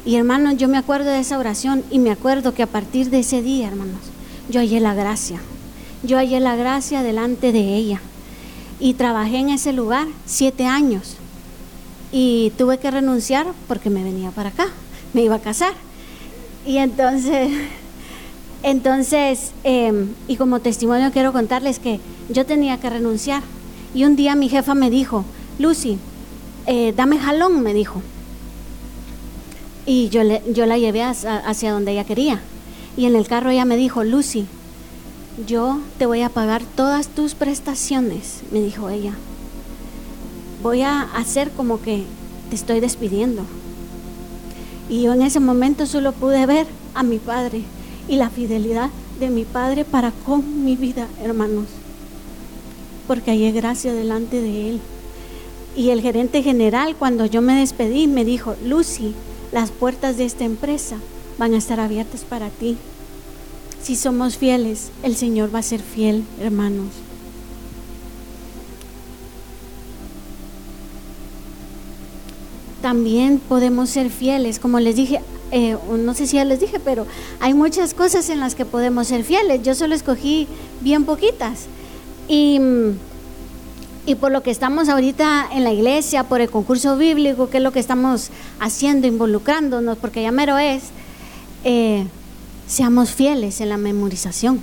Y 0.04 0.16
hermanos, 0.16 0.56
yo 0.56 0.68
me 0.68 0.78
acuerdo 0.78 1.10
de 1.10 1.20
esa 1.20 1.38
oración 1.38 1.84
y 1.90 1.98
me 1.98 2.10
acuerdo 2.10 2.54
que 2.54 2.62
a 2.62 2.66
partir 2.66 3.10
de 3.10 3.20
ese 3.20 3.40
día, 3.40 3.68
hermanos, 3.68 4.00
yo 4.48 4.60
hallé 4.60 4.80
la 4.80 4.94
gracia. 4.94 5.40
Yo 6.02 6.16
hallé 6.16 6.40
la 6.40 6.56
gracia 6.56 7.02
delante 7.02 7.52
de 7.52 7.76
ella. 7.76 8.00
Y 8.80 8.94
trabajé 8.94 9.36
en 9.38 9.50
ese 9.50 9.72
lugar 9.72 10.08
siete 10.26 10.66
años. 10.66 11.16
Y 12.10 12.52
tuve 12.58 12.78
que 12.78 12.90
renunciar 12.90 13.46
porque 13.68 13.90
me 13.90 14.02
venía 14.02 14.30
para 14.32 14.48
acá. 14.48 14.66
Me 15.12 15.22
iba 15.22 15.36
a 15.36 15.40
casar. 15.40 15.74
Y 16.66 16.78
entonces, 16.78 17.50
entonces, 18.62 19.52
em, 19.64 20.08
y 20.28 20.36
como 20.36 20.60
testimonio 20.60 21.10
quiero 21.12 21.32
contarles 21.32 21.78
que 21.78 21.98
yo 22.28 22.46
tenía 22.46 22.78
que 22.78 22.90
renunciar. 22.90 23.42
Y 23.94 24.04
un 24.04 24.14
día 24.14 24.36
mi 24.36 24.48
jefa 24.48 24.74
me 24.74 24.88
dijo, 24.88 25.24
Lucy, 25.58 25.98
eh, 26.66 26.94
dame 26.96 27.18
jalón, 27.18 27.60
me 27.62 27.74
dijo. 27.74 28.02
Y 29.84 30.08
yo, 30.10 30.22
le, 30.22 30.42
yo 30.52 30.64
la 30.66 30.78
llevé 30.78 31.02
hacia, 31.02 31.72
donde 31.72 31.92
ella 31.92 32.04
quería. 32.04 32.40
Y 32.96 33.06
en 33.06 33.16
el 33.16 33.26
carro 33.26 33.50
ella 33.50 33.64
me 33.64 33.76
dijo, 33.76 34.04
Lucy, 34.04 34.46
yo 35.46 35.80
te 35.98 36.06
voy 36.06 36.22
a 36.22 36.28
pagar 36.28 36.62
todas 36.76 37.08
tus 37.08 37.34
prestaciones, 37.34 38.42
me 38.52 38.60
dijo 38.60 38.90
ella. 38.90 39.14
Voy 40.62 40.82
a 40.82 41.02
hacer 41.02 41.50
como 41.50 41.82
que 41.82 42.04
te 42.48 42.54
estoy 42.54 42.78
despidiendo. 42.78 43.42
Y 44.88 45.02
yo 45.02 45.14
en 45.14 45.22
ese 45.22 45.40
momento 45.40 45.86
solo 45.86 46.12
pude 46.12 46.46
ver 46.46 46.66
a 46.94 47.02
mi 47.02 47.18
padre 47.18 47.64
y 48.12 48.16
la 48.16 48.28
fidelidad 48.28 48.90
de 49.20 49.30
mi 49.30 49.46
padre 49.46 49.86
para 49.86 50.10
con 50.10 50.66
mi 50.66 50.76
vida, 50.76 51.08
hermanos. 51.24 51.64
Porque 53.06 53.30
hay 53.30 53.50
gracia 53.52 53.94
delante 53.94 54.42
de 54.42 54.68
él. 54.68 54.80
Y 55.74 55.88
el 55.88 56.02
gerente 56.02 56.42
general, 56.42 56.94
cuando 56.94 57.24
yo 57.24 57.40
me 57.40 57.58
despedí, 57.58 58.08
me 58.08 58.26
dijo, 58.26 58.54
Lucy, 58.66 59.14
las 59.50 59.70
puertas 59.70 60.18
de 60.18 60.26
esta 60.26 60.44
empresa 60.44 60.98
van 61.38 61.54
a 61.54 61.56
estar 61.56 61.80
abiertas 61.80 62.24
para 62.24 62.50
ti. 62.50 62.76
Si 63.82 63.96
somos 63.96 64.36
fieles, 64.36 64.90
el 65.02 65.16
Señor 65.16 65.52
va 65.54 65.60
a 65.60 65.62
ser 65.62 65.80
fiel, 65.80 66.22
hermanos. 66.38 66.88
También 72.82 73.40
podemos 73.48 73.88
ser 73.88 74.10
fieles, 74.10 74.58
como 74.58 74.80
les 74.80 74.96
dije, 74.96 75.22
eh, 75.52 75.76
no 75.90 76.14
sé 76.14 76.26
si 76.26 76.36
ya 76.36 76.44
les 76.44 76.60
dije, 76.60 76.80
pero 76.80 77.06
hay 77.38 77.54
muchas 77.54 77.94
cosas 77.94 78.28
en 78.30 78.40
las 78.40 78.54
que 78.54 78.64
podemos 78.64 79.06
ser 79.06 79.22
fieles. 79.22 79.62
Yo 79.62 79.74
solo 79.74 79.94
escogí 79.94 80.48
bien 80.80 81.04
poquitas. 81.04 81.66
Y 82.28 82.58
mm, 82.58 82.92
y 84.04 84.16
por 84.16 84.32
lo 84.32 84.42
que 84.42 84.50
estamos 84.50 84.88
ahorita 84.88 85.48
en 85.52 85.62
la 85.62 85.72
iglesia, 85.72 86.24
por 86.24 86.40
el 86.40 86.50
concurso 86.50 86.96
bíblico, 86.96 87.48
que 87.50 87.58
es 87.58 87.62
lo 87.62 87.70
que 87.72 87.78
estamos 87.78 88.30
haciendo, 88.58 89.06
involucrándonos, 89.06 89.96
porque 89.98 90.22
ya 90.22 90.32
mero 90.32 90.58
es, 90.58 90.84
eh, 91.62 92.04
seamos 92.66 93.10
fieles 93.10 93.60
en 93.60 93.68
la 93.68 93.76
memorización. 93.76 94.60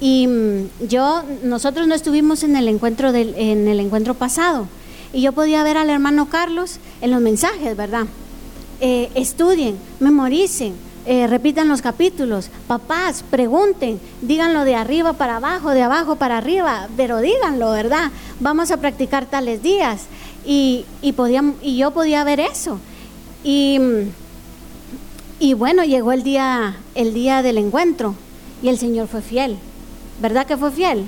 Y 0.00 0.26
mm, 0.26 0.86
yo, 0.88 1.22
nosotros 1.42 1.86
no 1.86 1.94
estuvimos 1.94 2.42
en 2.42 2.56
el 2.56 2.68
encuentro 2.68 3.12
del, 3.12 3.34
en 3.36 3.66
el 3.66 3.80
encuentro 3.80 4.14
pasado, 4.14 4.68
Y 5.10 5.22
yo 5.22 5.32
podía 5.32 5.62
ver 5.62 5.78
al 5.78 5.88
hermano 5.88 6.28
Carlos 6.28 6.80
en 7.00 7.12
los 7.12 7.22
mensajes, 7.22 7.74
¿verdad? 7.74 8.06
Eh, 8.80 9.10
estudien, 9.14 9.76
memoricen, 9.98 10.74
eh, 11.04 11.26
repitan 11.26 11.68
los 11.68 11.82
capítulos. 11.82 12.48
Papás, 12.66 13.24
pregunten, 13.28 13.98
díganlo 14.22 14.64
de 14.64 14.76
arriba 14.76 15.14
para 15.14 15.36
abajo, 15.36 15.70
de 15.70 15.82
abajo 15.82 16.16
para 16.16 16.38
arriba, 16.38 16.88
pero 16.96 17.18
díganlo, 17.20 17.72
¿verdad? 17.72 18.12
Vamos 18.40 18.70
a 18.70 18.76
practicar 18.76 19.26
tales 19.26 19.62
días. 19.62 20.02
Y, 20.44 20.84
y, 21.02 21.14
y 21.62 21.76
yo 21.76 21.90
podía 21.90 22.22
ver 22.24 22.40
eso. 22.40 22.78
Y, 23.42 23.80
y 25.40 25.54
bueno, 25.54 25.82
llegó 25.84 26.12
el 26.12 26.22
día, 26.22 26.76
el 26.94 27.14
día 27.14 27.42
del 27.42 27.58
encuentro 27.58 28.14
y 28.62 28.68
el 28.68 28.78
Señor 28.78 29.08
fue 29.08 29.22
fiel. 29.22 29.56
¿Verdad 30.20 30.46
que 30.46 30.56
fue 30.56 30.70
fiel? 30.70 31.04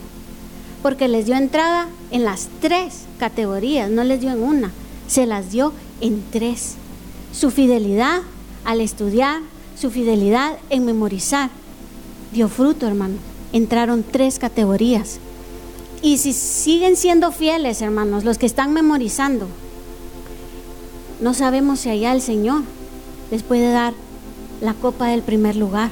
Porque 0.83 1.09
les 1.09 1.27
dio 1.27 1.37
entrada 1.37 1.89
en 2.11 2.25
las 2.25 2.49
tres 2.61 3.03
categorías, 3.19 3.91
no 3.91 4.03
les 4.03 4.21
dio 4.21 4.31
en 4.31 4.43
una, 4.43 4.71
se 5.07 5.27
las 5.27 5.51
dio 5.51 5.73
en 6.01 6.25
tres. 6.31 6.77
Su 7.33 7.51
fidelidad 7.51 8.23
al 8.65 8.81
estudiar, 8.81 9.41
su 9.79 9.91
fidelidad 9.91 10.59
en 10.69 10.85
memorizar, 10.85 11.51
dio 12.33 12.49
fruto, 12.49 12.87
hermano. 12.87 13.15
Entraron 13.53 14.05
tres 14.05 14.39
categorías. 14.39 15.19
Y 16.03 16.19
si 16.19 16.33
siguen 16.33 16.97
siendo 16.97 17.31
fieles, 17.33 17.83
hermanos, 17.83 18.25
los 18.25 18.39
que 18.39 18.47
están 18.47 18.73
memorizando, 18.73 19.47
no 21.21 21.35
sabemos 21.35 21.81
si 21.81 21.91
allá 21.91 22.13
el 22.13 22.23
Señor 22.23 22.63
les 23.31 23.43
puede 23.43 23.71
dar 23.71 23.93
la 24.61 24.75
copa 24.75 25.09
del 25.09 25.23
primer 25.23 25.57
lugar. 25.57 25.91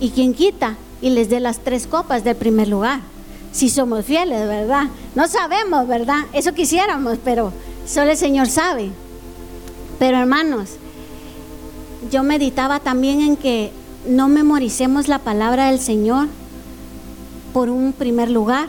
¿Y 0.00 0.10
quien 0.10 0.34
quita? 0.34 0.76
Y 1.00 1.10
les 1.10 1.28
dé 1.28 1.40
las 1.40 1.60
tres 1.60 1.86
copas 1.86 2.24
del 2.24 2.36
primer 2.36 2.68
lugar. 2.68 3.00
Si 3.52 3.70
somos 3.70 4.04
fieles, 4.04 4.46
¿verdad? 4.46 4.88
No 5.14 5.26
sabemos, 5.28 5.88
¿verdad? 5.88 6.20
Eso 6.32 6.52
quisiéramos, 6.52 7.18
pero 7.24 7.52
solo 7.86 8.10
el 8.10 8.16
Señor 8.16 8.48
sabe. 8.48 8.90
Pero 9.98 10.18
hermanos, 10.18 10.70
yo 12.10 12.22
meditaba 12.22 12.80
también 12.80 13.20
en 13.20 13.36
que 13.36 13.72
no 14.06 14.28
memoricemos 14.28 15.08
la 15.08 15.18
palabra 15.18 15.70
del 15.70 15.80
Señor 15.80 16.28
por 17.52 17.68
un 17.70 17.92
primer 17.92 18.30
lugar 18.30 18.68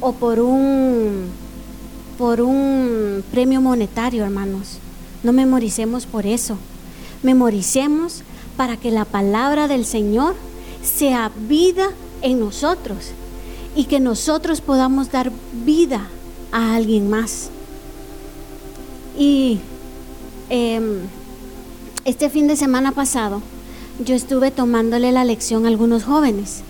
o 0.00 0.12
por 0.12 0.40
un 0.40 1.30
por 2.18 2.40
un 2.40 3.22
premio 3.30 3.60
monetario, 3.60 4.24
hermanos. 4.24 4.78
No 5.22 5.32
memoricemos 5.32 6.06
por 6.06 6.26
eso. 6.26 6.56
Memoricemos 7.22 8.22
para 8.56 8.76
que 8.76 8.90
la 8.90 9.04
palabra 9.04 9.68
del 9.68 9.84
Señor 9.84 10.34
sea 10.82 11.30
vida 11.48 11.88
en 12.22 12.40
nosotros 12.40 13.12
y 13.74 13.84
que 13.84 14.00
nosotros 14.00 14.60
podamos 14.62 15.10
dar 15.10 15.30
vida 15.64 16.08
a 16.52 16.74
alguien 16.74 17.10
más. 17.10 17.50
Y 19.18 19.60
em, 20.48 21.00
este 22.04 22.30
fin 22.30 22.46
de 22.46 22.56
semana 22.56 22.92
pasado 22.92 23.42
yo 24.04 24.14
estuve 24.14 24.50
tomándole 24.50 25.12
la 25.12 25.24
lección 25.24 25.64
a 25.64 25.68
algunos 25.68 26.04
jóvenes 26.04 26.62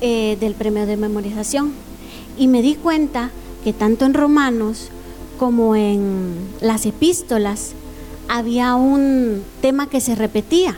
eh, 0.00 0.36
del 0.40 0.54
premio 0.54 0.86
de 0.86 0.96
memorización 0.96 1.72
y 2.38 2.48
me 2.48 2.62
di 2.62 2.74
cuenta 2.74 3.30
que 3.64 3.72
tanto 3.72 4.04
en 4.04 4.14
Romanos 4.14 4.88
como 5.38 5.74
en 5.74 6.34
las 6.60 6.86
epístolas 6.86 7.72
había 8.28 8.74
un 8.74 9.42
tema 9.60 9.88
que 9.88 10.00
se 10.00 10.14
repetía 10.14 10.76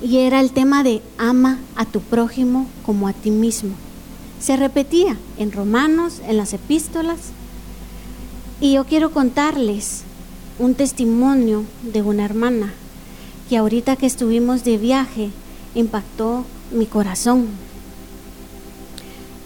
y 0.00 0.18
era 0.18 0.40
el 0.40 0.52
tema 0.52 0.82
de 0.82 1.02
ama 1.18 1.58
a 1.74 1.84
tu 1.84 2.00
prójimo 2.00 2.66
como 2.86 3.08
a 3.08 3.12
ti 3.12 3.30
mismo. 3.30 3.70
Se 4.40 4.56
repetía 4.56 5.16
en 5.38 5.50
Romanos, 5.50 6.20
en 6.26 6.36
las 6.36 6.52
epístolas. 6.52 7.18
Y 8.60 8.74
yo 8.74 8.84
quiero 8.84 9.10
contarles 9.10 10.04
un 10.58 10.74
testimonio 10.74 11.64
de 11.82 12.02
una 12.02 12.24
hermana 12.24 12.72
que 13.48 13.56
ahorita 13.56 13.96
que 13.96 14.06
estuvimos 14.06 14.64
de 14.64 14.76
viaje 14.76 15.30
impactó 15.74 16.44
mi 16.70 16.86
corazón. 16.86 17.46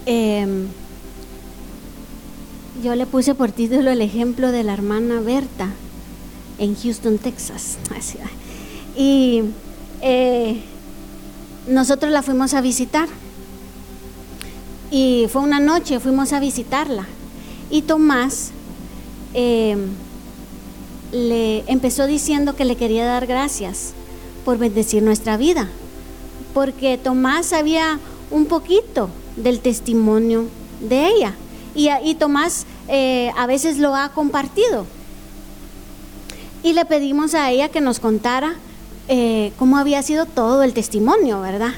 Em, 0.07 0.67
yo 2.83 2.95
le 2.97 3.07
puse 3.07 3.35
por 3.35 3.53
título 3.53 3.91
el 3.91 4.01
ejemplo 4.01 4.51
de 4.51 4.65
la 4.65 4.73
hermana 4.73 5.21
Berta 5.21 5.69
en 6.59 6.75
Houston, 6.77 7.19
Texas. 7.19 7.79
Y 8.95 9.45
eh, 10.03 10.61
nosotros 11.67 12.13
la 12.13 12.23
fuimos 12.23 12.53
a 12.53 12.61
visitar. 12.61 13.09
Y 14.91 15.29
fue 15.33 15.41
una 15.41 15.61
noche, 15.61 15.99
fuimos 15.99 16.35
a 16.35 16.41
visitarla. 16.41 17.07
Y 17.71 17.83
Tomás 17.83 18.51
eh, 19.33 19.79
le 21.13 21.63
empezó 21.67 22.07
diciendo 22.07 22.57
que 22.57 22.65
le 22.65 22.77
quería 22.77 23.05
dar 23.05 23.27
gracias 23.27 23.93
por 24.45 24.59
bendecir 24.59 25.03
nuestra 25.03 25.37
vida. 25.37 25.69
Porque 26.55 26.99
Tomás 26.99 27.47
sabía 27.47 28.01
un 28.31 28.47
poquito 28.47 29.11
del 29.37 29.61
testimonio 29.61 30.47
de 30.81 31.09
ella. 31.09 31.35
Y, 31.75 32.15
Tomás 32.17 32.67
eh, 32.89 33.31
a 33.37 33.47
veces 33.47 33.79
lo 33.79 33.95
ha 33.95 34.11
compartido. 34.11 34.87
Y 36.63 36.75
le 36.75 36.85
pedimos 36.85 37.35
a 37.35 37.51
ella 37.51 37.69
que 37.69 37.81
nos 37.81 37.99
contara 37.99 38.55
eh, 39.09 39.53
cómo 39.59 39.79
había 39.79 40.03
sido 40.03 40.27
todo 40.27 40.63
el 40.63 40.75
testimonio, 40.75 41.41
¿verdad? 41.41 41.73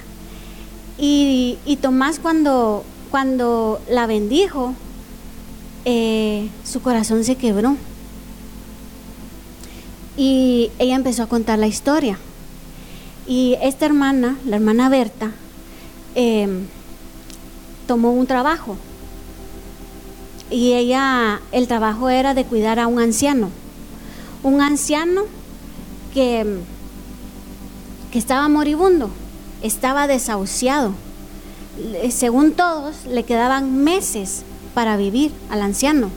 Y, 0.98 1.58
Tomás 1.80 2.18
cuando, 2.18 2.84
cuando 3.10 3.80
la 3.88 4.06
bendijo, 4.06 4.74
eh, 5.84 6.48
su 6.64 6.82
corazón 6.82 7.24
se 7.24 7.36
quebró. 7.36 7.76
Y 10.16 10.70
ella 10.78 10.94
empezó 10.94 11.24
a 11.24 11.28
contar 11.28 11.58
la 11.58 11.66
historia. 11.66 12.18
Y 13.26 13.56
esta 13.62 13.86
hermana, 13.86 14.36
la 14.46 14.56
hermana 14.56 14.88
Berta, 14.88 15.32
em, 16.14 16.66
tomó 17.86 18.12
un 18.12 18.26
trabajo. 18.26 18.76
Y 20.50 20.74
ella, 20.74 21.40
el 21.52 21.66
trabajo 21.66 22.10
era 22.10 22.34
de 22.34 22.44
cuidar 22.44 22.78
a 22.78 22.86
un 22.86 23.00
anciano. 23.00 23.50
Un 24.42 24.60
anciano 24.60 25.22
que 26.12 26.60
que 28.14 28.20
estaba 28.20 28.48
moribundo, 28.48 29.10
estaba 29.60 30.06
desahuciado. 30.06 30.92
Según 32.10 32.52
todos, 32.52 33.06
le 33.06 33.24
quedaban 33.24 33.82
meses 33.82 34.44
para 34.72 34.96
vivir 34.96 35.32
al 35.50 35.62
anciano. 35.62 36.10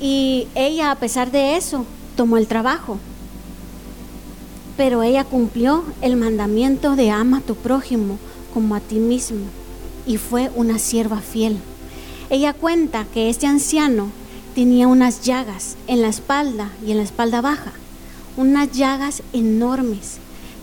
Y 0.00 0.46
ella, 0.54 0.90
a 0.90 0.94
pesar 0.94 1.30
de 1.30 1.58
eso, 1.58 1.84
tomó 2.18 2.36
el 2.36 2.48
trabajo. 2.48 2.98
Pero 4.76 5.04
ella 5.04 5.22
cumplió 5.22 5.84
el 6.02 6.16
mandamiento 6.16 6.96
de 6.96 7.12
ama 7.12 7.38
a 7.38 7.42
tu 7.42 7.54
prójimo 7.54 8.18
como 8.52 8.74
a 8.74 8.80
ti 8.80 8.96
mismo. 8.96 9.46
Y 10.04 10.16
fue 10.16 10.50
una 10.56 10.80
sierva 10.80 11.20
fiel. 11.20 11.58
Ella 12.28 12.54
cuenta 12.54 13.06
que 13.14 13.30
este 13.30 13.46
anciano 13.46 14.08
tenía 14.56 14.88
unas 14.88 15.22
llagas 15.22 15.76
en 15.86 16.02
la 16.02 16.08
espalda 16.08 16.72
y 16.84 16.90
en 16.90 16.96
la 16.96 17.04
espalda 17.04 17.40
baja. 17.40 17.70
Unas 18.36 18.72
llagas 18.72 19.22
enormes 19.32 20.16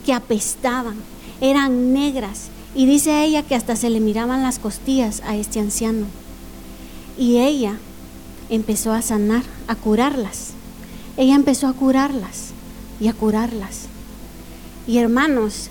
que 0.06 0.12
apestaban, 0.12 0.98
eran 1.40 1.94
negras, 1.94 2.50
y 2.76 2.86
dice 2.86 3.24
ella 3.24 3.44
que 3.44 3.56
hasta 3.56 3.78
se 3.78 3.90
le 3.90 4.02
miraban 4.02 4.44
las 4.44 4.60
costillas 4.60 5.22
a 5.26 5.38
este 5.38 5.62
anciano. 5.62 6.08
Y 7.18 7.38
ella 7.38 7.78
empezó 8.50 8.92
a 8.92 9.02
sanar, 9.02 9.44
a 9.68 9.76
curarlas. 9.76 10.52
Ella 11.18 11.36
empezó 11.36 11.68
a 11.68 11.74
curarlas 11.74 12.52
y 13.00 13.08
a 13.08 13.14
curarlas. 13.14 13.88
Y 14.88 14.98
hermanos, 14.98 15.70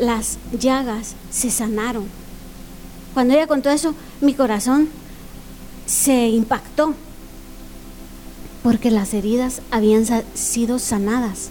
las 0.00 0.38
llagas 0.58 1.14
se 1.30 1.50
sanaron. 1.50 2.04
Cuando 3.14 3.34
ella 3.34 3.46
contó 3.46 3.70
eso, 3.70 3.94
mi 4.20 4.34
corazón 4.34 4.88
se 5.86 6.28
impactó 6.28 6.94
porque 8.62 8.90
las 8.90 9.12
heridas 9.12 9.60
habían 9.70 10.04
sido 10.34 10.78
sanadas. 10.78 11.50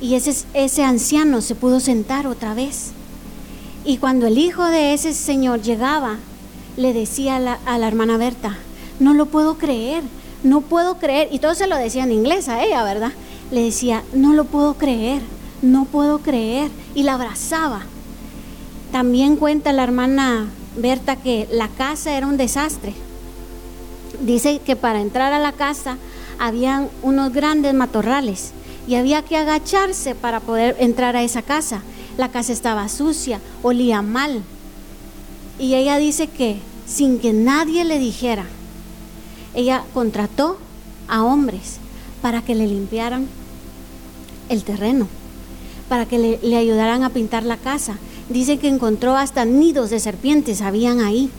Y 0.00 0.14
ese, 0.14 0.34
ese 0.54 0.82
anciano 0.82 1.40
se 1.40 1.54
pudo 1.54 1.78
sentar 1.78 2.26
otra 2.26 2.54
vez. 2.54 2.90
Y 3.84 3.98
cuando 3.98 4.26
el 4.26 4.38
hijo 4.38 4.64
de 4.64 4.94
ese 4.94 5.12
señor 5.12 5.62
llegaba, 5.62 6.16
le 6.76 6.92
decía 6.92 7.36
a 7.36 7.40
la, 7.40 7.58
a 7.66 7.78
la 7.78 7.86
hermana 7.86 8.16
Berta, 8.16 8.56
no 8.98 9.14
lo 9.14 9.26
puedo 9.26 9.58
creer, 9.58 10.02
no 10.42 10.60
puedo 10.60 10.98
creer. 10.98 11.28
Y 11.32 11.38
todo 11.38 11.54
se 11.54 11.66
lo 11.66 11.76
decía 11.76 12.04
en 12.04 12.12
inglés 12.12 12.48
a 12.48 12.62
ella, 12.62 12.82
¿verdad? 12.84 13.12
Le 13.50 13.62
decía, 13.62 14.02
no 14.12 14.34
lo 14.34 14.44
puedo 14.44 14.74
creer, 14.74 15.22
no 15.62 15.84
puedo 15.84 16.18
creer. 16.18 16.70
Y 16.94 17.02
la 17.02 17.14
abrazaba. 17.14 17.82
También 18.90 19.36
cuenta 19.36 19.72
la 19.72 19.84
hermana 19.84 20.46
Berta 20.76 21.16
que 21.16 21.48
la 21.50 21.68
casa 21.68 22.16
era 22.16 22.26
un 22.26 22.36
desastre. 22.36 22.94
Dice 24.20 24.60
que 24.64 24.76
para 24.76 25.00
entrar 25.00 25.32
a 25.32 25.38
la 25.38 25.52
casa 25.52 25.98
habían 26.38 26.88
unos 27.02 27.32
grandes 27.32 27.74
matorrales 27.74 28.52
y 28.86 28.94
había 28.94 29.22
que 29.22 29.36
agacharse 29.36 30.14
para 30.14 30.40
poder 30.40 30.76
entrar 30.78 31.14
a 31.16 31.22
esa 31.22 31.42
casa. 31.42 31.82
La 32.16 32.30
casa 32.30 32.52
estaba 32.52 32.88
sucia, 32.88 33.40
olía 33.62 34.02
mal. 34.02 34.42
Y 35.58 35.74
ella 35.74 35.98
dice 35.98 36.26
que 36.26 36.58
sin 36.86 37.18
que 37.18 37.32
nadie 37.32 37.84
le 37.84 37.98
dijera. 37.98 38.46
Ella 39.54 39.84
contrató 39.92 40.58
a 41.08 41.22
hombres 41.22 41.76
para 42.22 42.42
que 42.42 42.54
le 42.54 42.66
limpiaran 42.66 43.26
el 44.48 44.64
terreno, 44.64 45.08
para 45.88 46.06
que 46.06 46.18
le, 46.18 46.56
ayudaran 46.56 47.02
a 47.02 47.10
pintar 47.10 47.42
la 47.44 47.56
casa. 47.56 47.96
Dice 48.28 48.58
que 48.58 48.68
encontró 48.68 49.16
hasta 49.16 49.44
nidos 49.44 49.90
de 49.90 50.00
serpientes, 50.00 50.62
habían 50.62 51.00
ahí. 51.00 51.30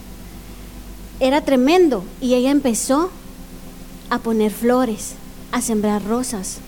Era 1.20 1.40
tremendo 1.40 2.04
y 2.20 2.34
ella 2.34 2.50
empezó 2.50 3.10
a 4.10 4.18
poner 4.18 4.52
flores, 4.52 5.14
a 5.52 5.60
sembrar 5.60 6.04
rosas. 6.04 6.58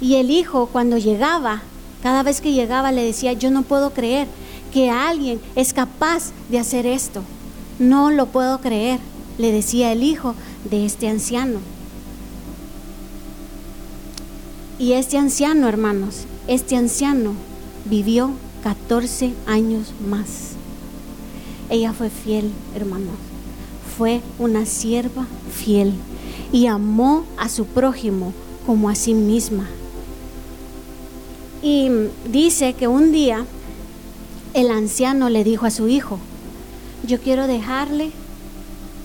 Y 0.00 0.14
el 0.14 0.30
hijo 0.30 0.66
cuando 0.66 0.96
llegaba, 0.96 1.62
cada 2.02 2.22
vez 2.22 2.40
que 2.40 2.52
llegaba 2.52 2.92
le 2.92 3.04
decía, 3.04 3.32
yo 3.32 3.50
no 3.50 3.62
puedo 3.62 3.90
creer 3.90 4.28
que 4.72 4.90
alguien 4.90 5.40
es 5.56 5.72
capaz 5.72 6.30
de 6.48 6.58
hacer 6.58 6.86
esto. 6.86 7.22
No 7.78 8.10
lo 8.10 8.26
puedo 8.26 8.60
creer, 8.60 9.00
le 9.40 9.52
decía 9.52 9.90
el 9.90 10.02
hijo 10.02 10.34
de 10.70 10.84
este 10.84 11.08
anciano. 11.08 11.60
Y 14.78 14.92
este 14.92 15.16
anciano, 15.16 15.66
hermanos, 15.66 16.24
este 16.46 16.76
anciano 16.76 17.32
vivió 17.86 18.32
14 18.62 19.32
años 19.46 19.92
más. 20.06 20.52
Ella 21.70 21.92
fue 21.92 22.10
fiel, 22.10 22.50
hermanos. 22.74 23.14
Fue 23.96 24.20
una 24.38 24.66
sierva 24.66 25.26
fiel 25.52 25.94
y 26.52 26.66
amó 26.66 27.24
a 27.38 27.48
su 27.48 27.64
prójimo 27.64 28.34
como 28.66 28.90
a 28.90 28.94
sí 28.94 29.14
misma. 29.14 29.66
Y 31.62 31.90
dice 32.30 32.74
que 32.74 32.88
un 32.88 33.12
día 33.12 33.44
el 34.52 34.70
anciano 34.70 35.30
le 35.30 35.44
dijo 35.44 35.66
a 35.66 35.70
su 35.70 35.88
hijo, 35.88 36.18
yo 37.06 37.20
quiero 37.20 37.46
dejarle, 37.46 38.12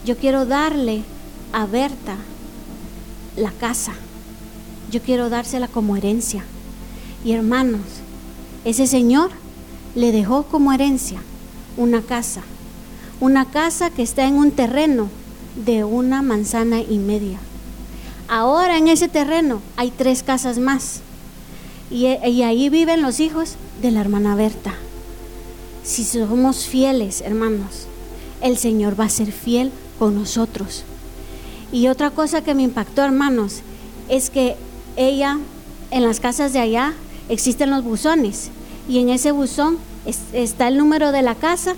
yo 0.06 0.16
quiero 0.16 0.46
darle 0.46 1.02
a 1.52 1.66
Berta 1.66 2.16
la 3.36 3.52
casa, 3.52 3.94
yo 4.92 5.02
quiero 5.02 5.30
dársela 5.30 5.68
como 5.68 5.98
herencia. 5.98 6.46
Y 7.26 7.32
hermanos, 7.32 7.82
ese 8.66 8.86
señor 8.86 9.32
le 9.96 10.12
dejó 10.12 10.44
como 10.44 10.72
herencia 10.72 11.20
una 11.76 12.04
casa, 12.04 12.44
una 13.20 13.46
casa 13.46 13.90
que 13.90 14.04
está 14.04 14.28
en 14.28 14.36
un 14.36 14.52
terreno 14.52 15.10
de 15.66 15.84
una 15.84 16.22
manzana 16.22 16.82
y 16.82 17.00
media. 17.00 17.40
Ahora 18.28 18.78
en 18.78 18.88
ese 18.88 19.08
terreno 19.08 19.62
hay 19.76 19.90
tres 19.90 20.22
casas 20.22 20.60
más 20.60 21.02
y, 21.90 22.06
y 22.06 22.44
ahí 22.44 22.70
viven 22.70 23.02
los 23.02 23.20
hijos 23.20 23.56
de 23.82 23.90
la 23.90 24.02
hermana 24.02 24.36
Berta. 24.36 24.76
Si 25.84 26.04
somos 26.04 26.66
fieles, 26.66 27.22
hermanos, 27.22 27.88
el 28.42 28.58
Señor 28.58 29.00
va 29.00 29.06
a 29.06 29.10
ser 29.10 29.32
fiel 29.32 29.72
con 29.98 30.16
nosotros. 30.16 30.84
Y 31.72 31.88
otra 31.88 32.12
cosa 32.12 32.42
que 32.42 32.56
me 32.56 32.64
impactó, 32.64 33.04
hermanos, 33.04 33.62
es 34.10 34.30
que 34.30 34.56
ella, 34.96 35.40
en 35.92 36.04
las 36.04 36.20
casas 36.20 36.54
de 36.54 36.60
allá, 36.60 36.94
existen 37.30 37.72
los 37.72 37.84
buzones. 37.84 38.50
Y 38.88 39.00
en 39.00 39.10
ese 39.10 39.32
buzón 39.32 39.78
está 40.34 40.68
el 40.68 40.78
número 40.78 41.12
de 41.12 41.22
la 41.22 41.36
casa 41.36 41.76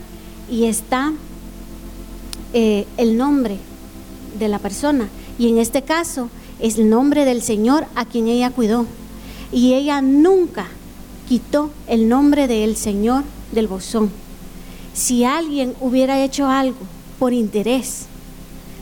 y 0.50 0.66
está 0.66 1.14
eh, 2.54 2.86
el 2.98 3.18
nombre 3.18 3.58
de 4.38 4.48
la 4.50 4.60
persona. 4.60 5.08
Y 5.40 5.50
en 5.50 5.58
este 5.58 5.82
caso 5.82 6.30
es 6.60 6.78
el 6.78 6.90
nombre 6.90 7.26
del 7.26 7.42
Señor 7.42 7.86
a 7.96 8.06
quien 8.06 8.28
ella 8.28 8.52
cuidó. 8.52 8.86
Y 9.52 9.74
ella 9.74 10.02
nunca 10.02 10.68
quitó 11.28 11.72
el 11.88 12.10
nombre 12.10 12.48
del 12.48 12.76
Señor 12.76 13.24
del 13.52 13.68
bozón. 13.68 14.12
Si 14.94 15.24
alguien 15.24 15.76
hubiera 15.80 16.24
hecho 16.24 16.48
algo 16.48 16.78
por 17.20 17.34
interés, 17.34 18.06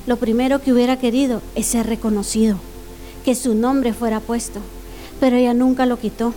lo 0.07 0.17
primero 0.17 0.61
que 0.61 0.71
hubiera 0.71 0.97
querido 0.97 1.41
es 1.55 1.67
ser 1.67 1.87
reconocido, 1.87 2.57
que 3.23 3.35
su 3.35 3.55
nombre 3.55 3.93
fuera 3.93 4.19
puesto, 4.19 4.59
pero 5.19 5.35
ella 5.35 5.53
nunca 5.53 5.85
lo 5.85 5.99
quitó. 5.99 6.33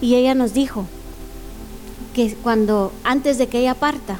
Y 0.00 0.14
ella 0.14 0.34
nos 0.34 0.52
dijo 0.52 0.84
que 2.14 2.34
cuando, 2.34 2.92
antes 3.04 3.38
de 3.38 3.46
que 3.46 3.60
ella 3.60 3.74
parta, 3.74 4.18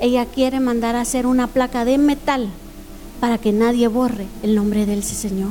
ella 0.00 0.26
quiere 0.26 0.60
mandar 0.60 0.96
a 0.96 1.02
hacer 1.02 1.26
una 1.26 1.46
placa 1.46 1.84
de 1.84 1.98
metal 1.98 2.48
para 3.20 3.38
que 3.38 3.52
nadie 3.52 3.88
borre 3.88 4.26
el 4.42 4.54
nombre 4.54 4.86
del 4.86 5.02
Señor. 5.02 5.50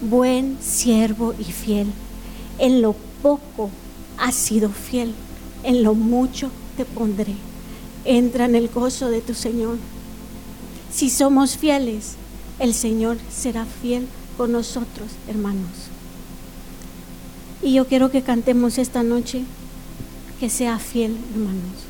Buen 0.00 0.58
siervo 0.60 1.34
y 1.38 1.44
fiel, 1.44 1.86
en 2.58 2.82
lo 2.82 2.94
poco 3.22 3.70
has 4.18 4.34
sido 4.34 4.68
fiel 4.68 5.14
en 5.64 5.82
lo 5.82 5.94
mucho 5.94 6.50
te 6.76 6.84
pondré. 6.84 7.34
Entra 8.04 8.44
en 8.44 8.54
el 8.54 8.68
gozo 8.68 9.10
de 9.10 9.20
tu 9.20 9.34
Señor. 9.34 9.78
Si 10.92 11.10
somos 11.10 11.56
fieles, 11.56 12.14
el 12.58 12.74
Señor 12.74 13.16
será 13.34 13.64
fiel 13.64 14.06
con 14.36 14.52
nosotros, 14.52 15.08
hermanos. 15.28 15.88
Y 17.62 17.72
yo 17.72 17.86
quiero 17.86 18.10
que 18.10 18.22
cantemos 18.22 18.78
esta 18.78 19.02
noche, 19.02 19.44
que 20.38 20.50
sea 20.50 20.78
fiel, 20.78 21.16
hermanos. 21.32 21.83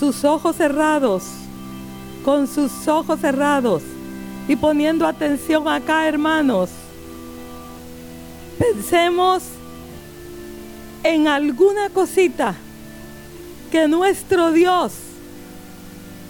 Sus 0.00 0.24
ojos 0.24 0.56
cerrados, 0.56 1.24
con 2.24 2.46
sus 2.46 2.88
ojos 2.88 3.20
cerrados 3.20 3.82
y 4.48 4.56
poniendo 4.56 5.06
atención 5.06 5.68
acá, 5.68 6.08
hermanos, 6.08 6.70
pensemos 8.58 9.42
en 11.04 11.28
alguna 11.28 11.90
cosita 11.90 12.54
que 13.70 13.88
nuestro 13.88 14.52
Dios 14.52 14.94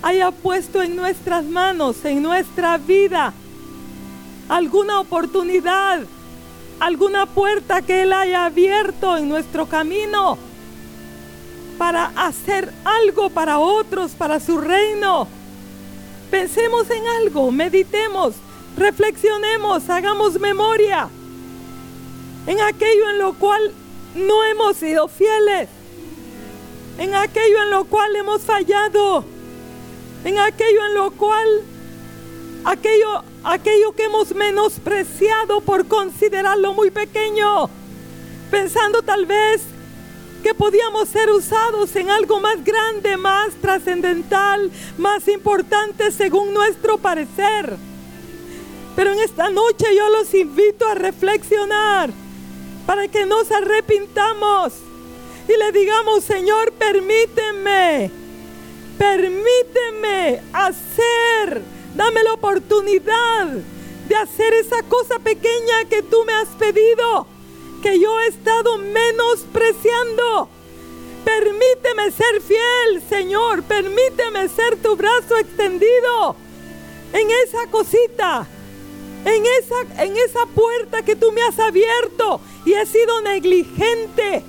haya 0.02 0.33
puesto 0.33 0.83
en 0.83 0.96
nuestras 0.96 1.44
manos, 1.44 2.04
en 2.04 2.24
nuestra 2.24 2.76
vida, 2.76 3.33
alguna 4.48 4.98
oportunidad, 4.98 6.00
alguna 6.80 7.24
puerta 7.26 7.83
que 7.83 8.02
Él 8.02 8.12
haya 8.14 8.46
abierto 8.46 9.16
en 9.16 9.28
nuestro 9.28 9.66
camino 9.66 10.49
para 11.80 12.12
hacer 12.14 12.70
algo 12.84 13.30
para 13.30 13.58
otros, 13.58 14.10
para 14.10 14.38
su 14.38 14.58
reino. 14.58 15.26
Pensemos 16.30 16.90
en 16.90 17.02
algo, 17.06 17.50
meditemos, 17.50 18.34
reflexionemos, 18.76 19.88
hagamos 19.88 20.38
memoria 20.38 21.08
en 22.46 22.60
aquello 22.60 23.08
en 23.12 23.18
lo 23.18 23.32
cual 23.32 23.72
no 24.14 24.44
hemos 24.44 24.76
sido 24.76 25.08
fieles, 25.08 25.70
en 26.98 27.14
aquello 27.14 27.62
en 27.62 27.70
lo 27.70 27.86
cual 27.86 28.14
hemos 28.14 28.42
fallado, 28.42 29.24
en 30.26 30.38
aquello 30.38 30.84
en 30.84 30.94
lo 30.94 31.10
cual 31.12 31.48
aquello 32.66 33.24
aquello 33.42 33.92
que 33.96 34.04
hemos 34.04 34.34
menospreciado 34.34 35.62
por 35.62 35.86
considerarlo 35.88 36.74
muy 36.74 36.90
pequeño, 36.90 37.70
pensando 38.50 39.00
tal 39.00 39.24
vez 39.24 39.62
que 40.40 40.55
podíamos 40.55 41.09
ser 41.09 41.31
usados 41.31 41.94
en 41.96 42.11
algo 42.11 42.40
más 42.40 42.64
grande, 42.64 43.16
más 43.16 43.55
trascendental, 43.61 44.70
más 44.98 45.29
importante 45.29 46.11
según 46.11 46.53
nuestro 46.55 46.98
parecer. 46.98 47.76
Pero 48.96 49.12
en 49.12 49.20
esta 49.20 49.50
noche 49.50 49.87
yo 49.96 50.09
los 50.11 50.33
invito 50.35 50.87
a 50.88 50.94
reflexionar 50.94 52.11
para 52.87 53.09
que 53.09 53.24
nos 53.26 53.50
arrepintamos 53.50 54.72
y 55.48 55.57
le 55.57 55.72
digamos, 55.72 56.24
Señor, 56.24 56.72
permíteme, 56.72 58.11
permíteme 58.98 60.42
hacer, 60.53 61.62
dame 61.94 62.22
la 62.22 62.35
oportunidad 62.35 63.48
de 64.09 64.16
hacer 64.16 64.55
esa 64.55 64.83
cosa 64.85 65.18
pequeña 65.18 65.85
que 65.88 66.03
tú 66.03 66.24
me 66.24 66.33
has 66.33 66.48
pedido 66.50 67.26
que 67.80 67.98
yo 67.98 68.18
he 68.20 68.28
estado 68.28 68.78
menospreciando. 68.78 70.48
Permíteme 71.24 72.10
ser 72.10 72.40
fiel, 72.40 73.02
Señor. 73.08 73.62
Permíteme 73.62 74.48
ser 74.48 74.76
tu 74.76 74.96
brazo 74.96 75.36
extendido 75.36 76.36
en 77.12 77.28
esa 77.44 77.66
cosita, 77.70 78.46
en 79.24 79.44
esa, 79.58 80.04
en 80.04 80.16
esa 80.16 80.46
puerta 80.46 81.02
que 81.02 81.16
tú 81.16 81.32
me 81.32 81.42
has 81.42 81.58
abierto 81.58 82.40
y 82.64 82.72
he 82.72 82.86
sido 82.86 83.20
negligente 83.22 84.44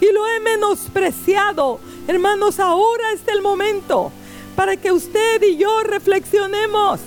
y 0.00 0.12
lo 0.12 0.26
he 0.26 0.40
menospreciado. 0.40 1.80
Hermanos, 2.08 2.58
ahora 2.58 3.12
es 3.12 3.20
el 3.28 3.42
momento 3.42 4.12
para 4.56 4.76
que 4.76 4.92
usted 4.92 5.42
y 5.42 5.56
yo 5.56 5.82
reflexionemos 5.84 7.00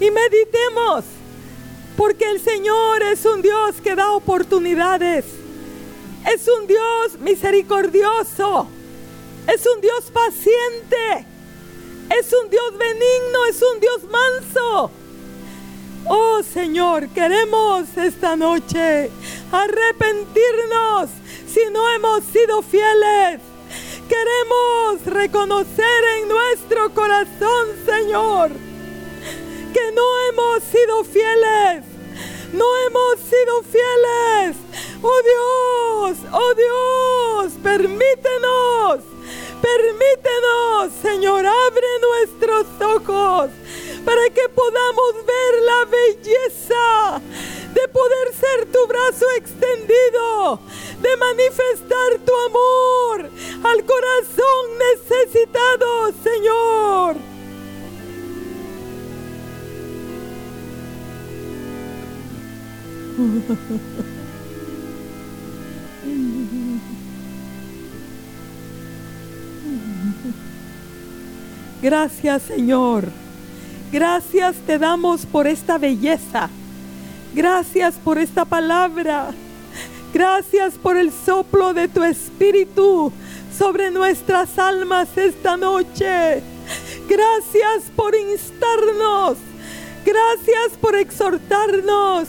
y 0.00 0.10
meditemos 0.10 1.04
porque 1.98 2.30
el 2.30 2.40
Señor 2.40 3.02
es 3.02 3.24
un 3.24 3.42
Dios 3.42 3.74
que 3.82 3.96
da 3.96 4.12
oportunidades. 4.12 5.24
Es 6.32 6.46
un 6.46 6.68
Dios 6.68 7.18
misericordioso. 7.18 8.68
Es 9.52 9.66
un 9.66 9.80
Dios 9.80 10.04
paciente. 10.12 11.26
Es 12.16 12.32
un 12.32 12.48
Dios 12.50 12.78
benigno. 12.78 13.44
Es 13.50 13.60
un 13.60 13.80
Dios 13.80 14.04
manso. 14.04 14.92
Oh 16.06 16.40
Señor, 16.44 17.08
queremos 17.08 17.88
esta 17.96 18.36
noche 18.36 19.10
arrepentirnos 19.50 21.10
si 21.52 21.60
no 21.72 21.90
hemos 21.90 22.22
sido 22.26 22.62
fieles. 22.62 23.40
Queremos 24.08 25.04
reconocer 25.04 26.04
en 26.20 26.28
nuestro 26.28 26.94
corazón, 26.94 27.66
Señor, 27.84 28.52
que 29.72 29.92
no 29.92 30.18
hemos 30.28 30.62
sido 30.64 31.04
fieles 31.04 31.84
no 32.52 32.64
hemos 32.86 33.20
sido 33.20 33.62
fieles. 33.62 34.56
Oh 35.02 35.22
Dios, 35.22 36.18
oh 36.32 36.54
Dios, 36.54 37.52
permítenos, 37.62 39.00
permítenos, 39.60 40.92
Señor, 41.02 41.46
abre 41.46 41.86
nuestros 42.00 42.66
ojos 42.80 43.50
para 44.04 44.30
que 44.30 44.48
podamos 44.48 45.14
ver 45.26 45.62
la 45.62 45.84
belleza 45.84 47.20
de 47.74 47.88
poder 47.88 48.34
ser 48.34 48.72
tu 48.72 48.86
brazo 48.86 49.26
extendido, 49.36 50.60
de 51.00 51.16
manifestar 51.16 52.18
Gracias 71.82 72.42
Señor. 72.42 73.04
Gracias 73.92 74.56
te 74.66 74.78
damos 74.78 75.24
por 75.24 75.46
esta 75.46 75.78
belleza. 75.78 76.50
Gracias 77.34 77.94
por 77.94 78.18
esta 78.18 78.44
palabra. 78.44 79.30
Gracias 80.12 80.74
por 80.74 80.96
el 80.96 81.12
soplo 81.12 81.74
de 81.74 81.88
tu 81.88 82.02
espíritu 82.02 83.12
sobre 83.56 83.90
nuestras 83.90 84.58
almas 84.58 85.08
esta 85.16 85.56
noche. 85.56 86.42
Gracias 87.08 87.90
por 87.94 88.14
instarnos. 88.14 89.38
Gracias 90.04 90.78
por 90.80 90.96
exhortarnos. 90.96 92.28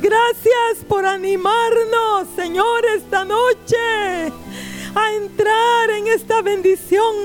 Gracias 0.00 0.84
por 0.88 1.04
animarnos, 1.04 2.28
Señor, 2.36 2.84
esta 2.96 3.24
noche 3.24 3.76
a 4.94 5.12
entrar 5.14 5.90
en 5.90 6.06
esta 6.06 6.40
bendición. 6.40 7.16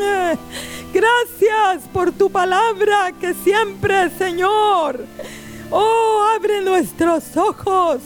Gracias 0.92 1.88
por 1.94 2.12
tu 2.12 2.32
palabra 2.32 3.12
que 3.22 3.36
siempre, 3.36 4.10
Señor, 4.18 5.06
oh, 5.70 6.28
abre 6.36 6.62
nuestros 6.62 7.38
ojos 7.38 8.02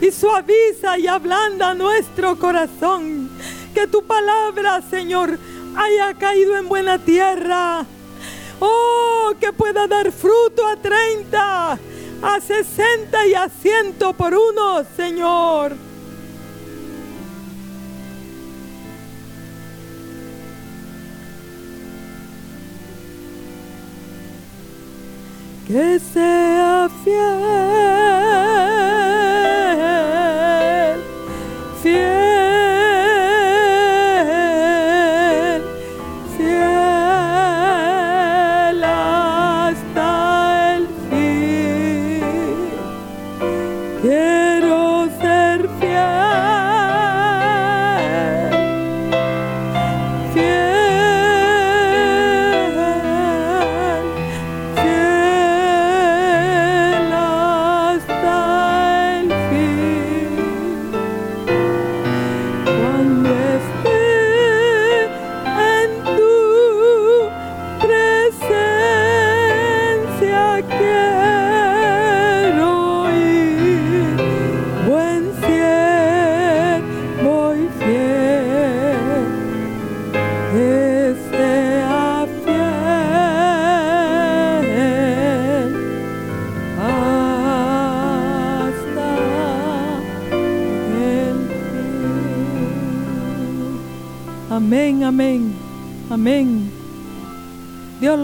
y 0.00 0.10
suaviza 0.10 0.98
y 0.98 1.06
ablanda 1.06 1.74
nuestro 1.74 2.38
corazón. 2.38 3.30
Que 3.74 3.86
tu 3.86 4.02
palabra, 4.04 4.80
Señor, 4.88 5.38
haya 5.76 6.14
caído 6.14 6.56
en 6.56 6.66
buena 6.66 6.98
tierra. 6.98 7.84
Oh, 8.58 9.34
que 9.38 9.52
pueda 9.52 9.86
dar 9.86 10.10
fruto 10.12 10.66
a 10.66 10.76
30 10.76 11.78
a 12.22 12.40
60 12.40 13.26
y 13.26 13.34
a 13.34 13.48
100 13.48 13.94
por 14.16 14.34
uno, 14.34 14.84
Señor. 14.96 15.76
Que 25.66 26.00
sea 26.00 26.88
fiel. 27.04 28.07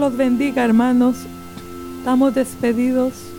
Los 0.05 0.17
bendiga, 0.17 0.63
hermanos. 0.63 1.15
Estamos 1.97 2.35
despedidos. 2.35 3.34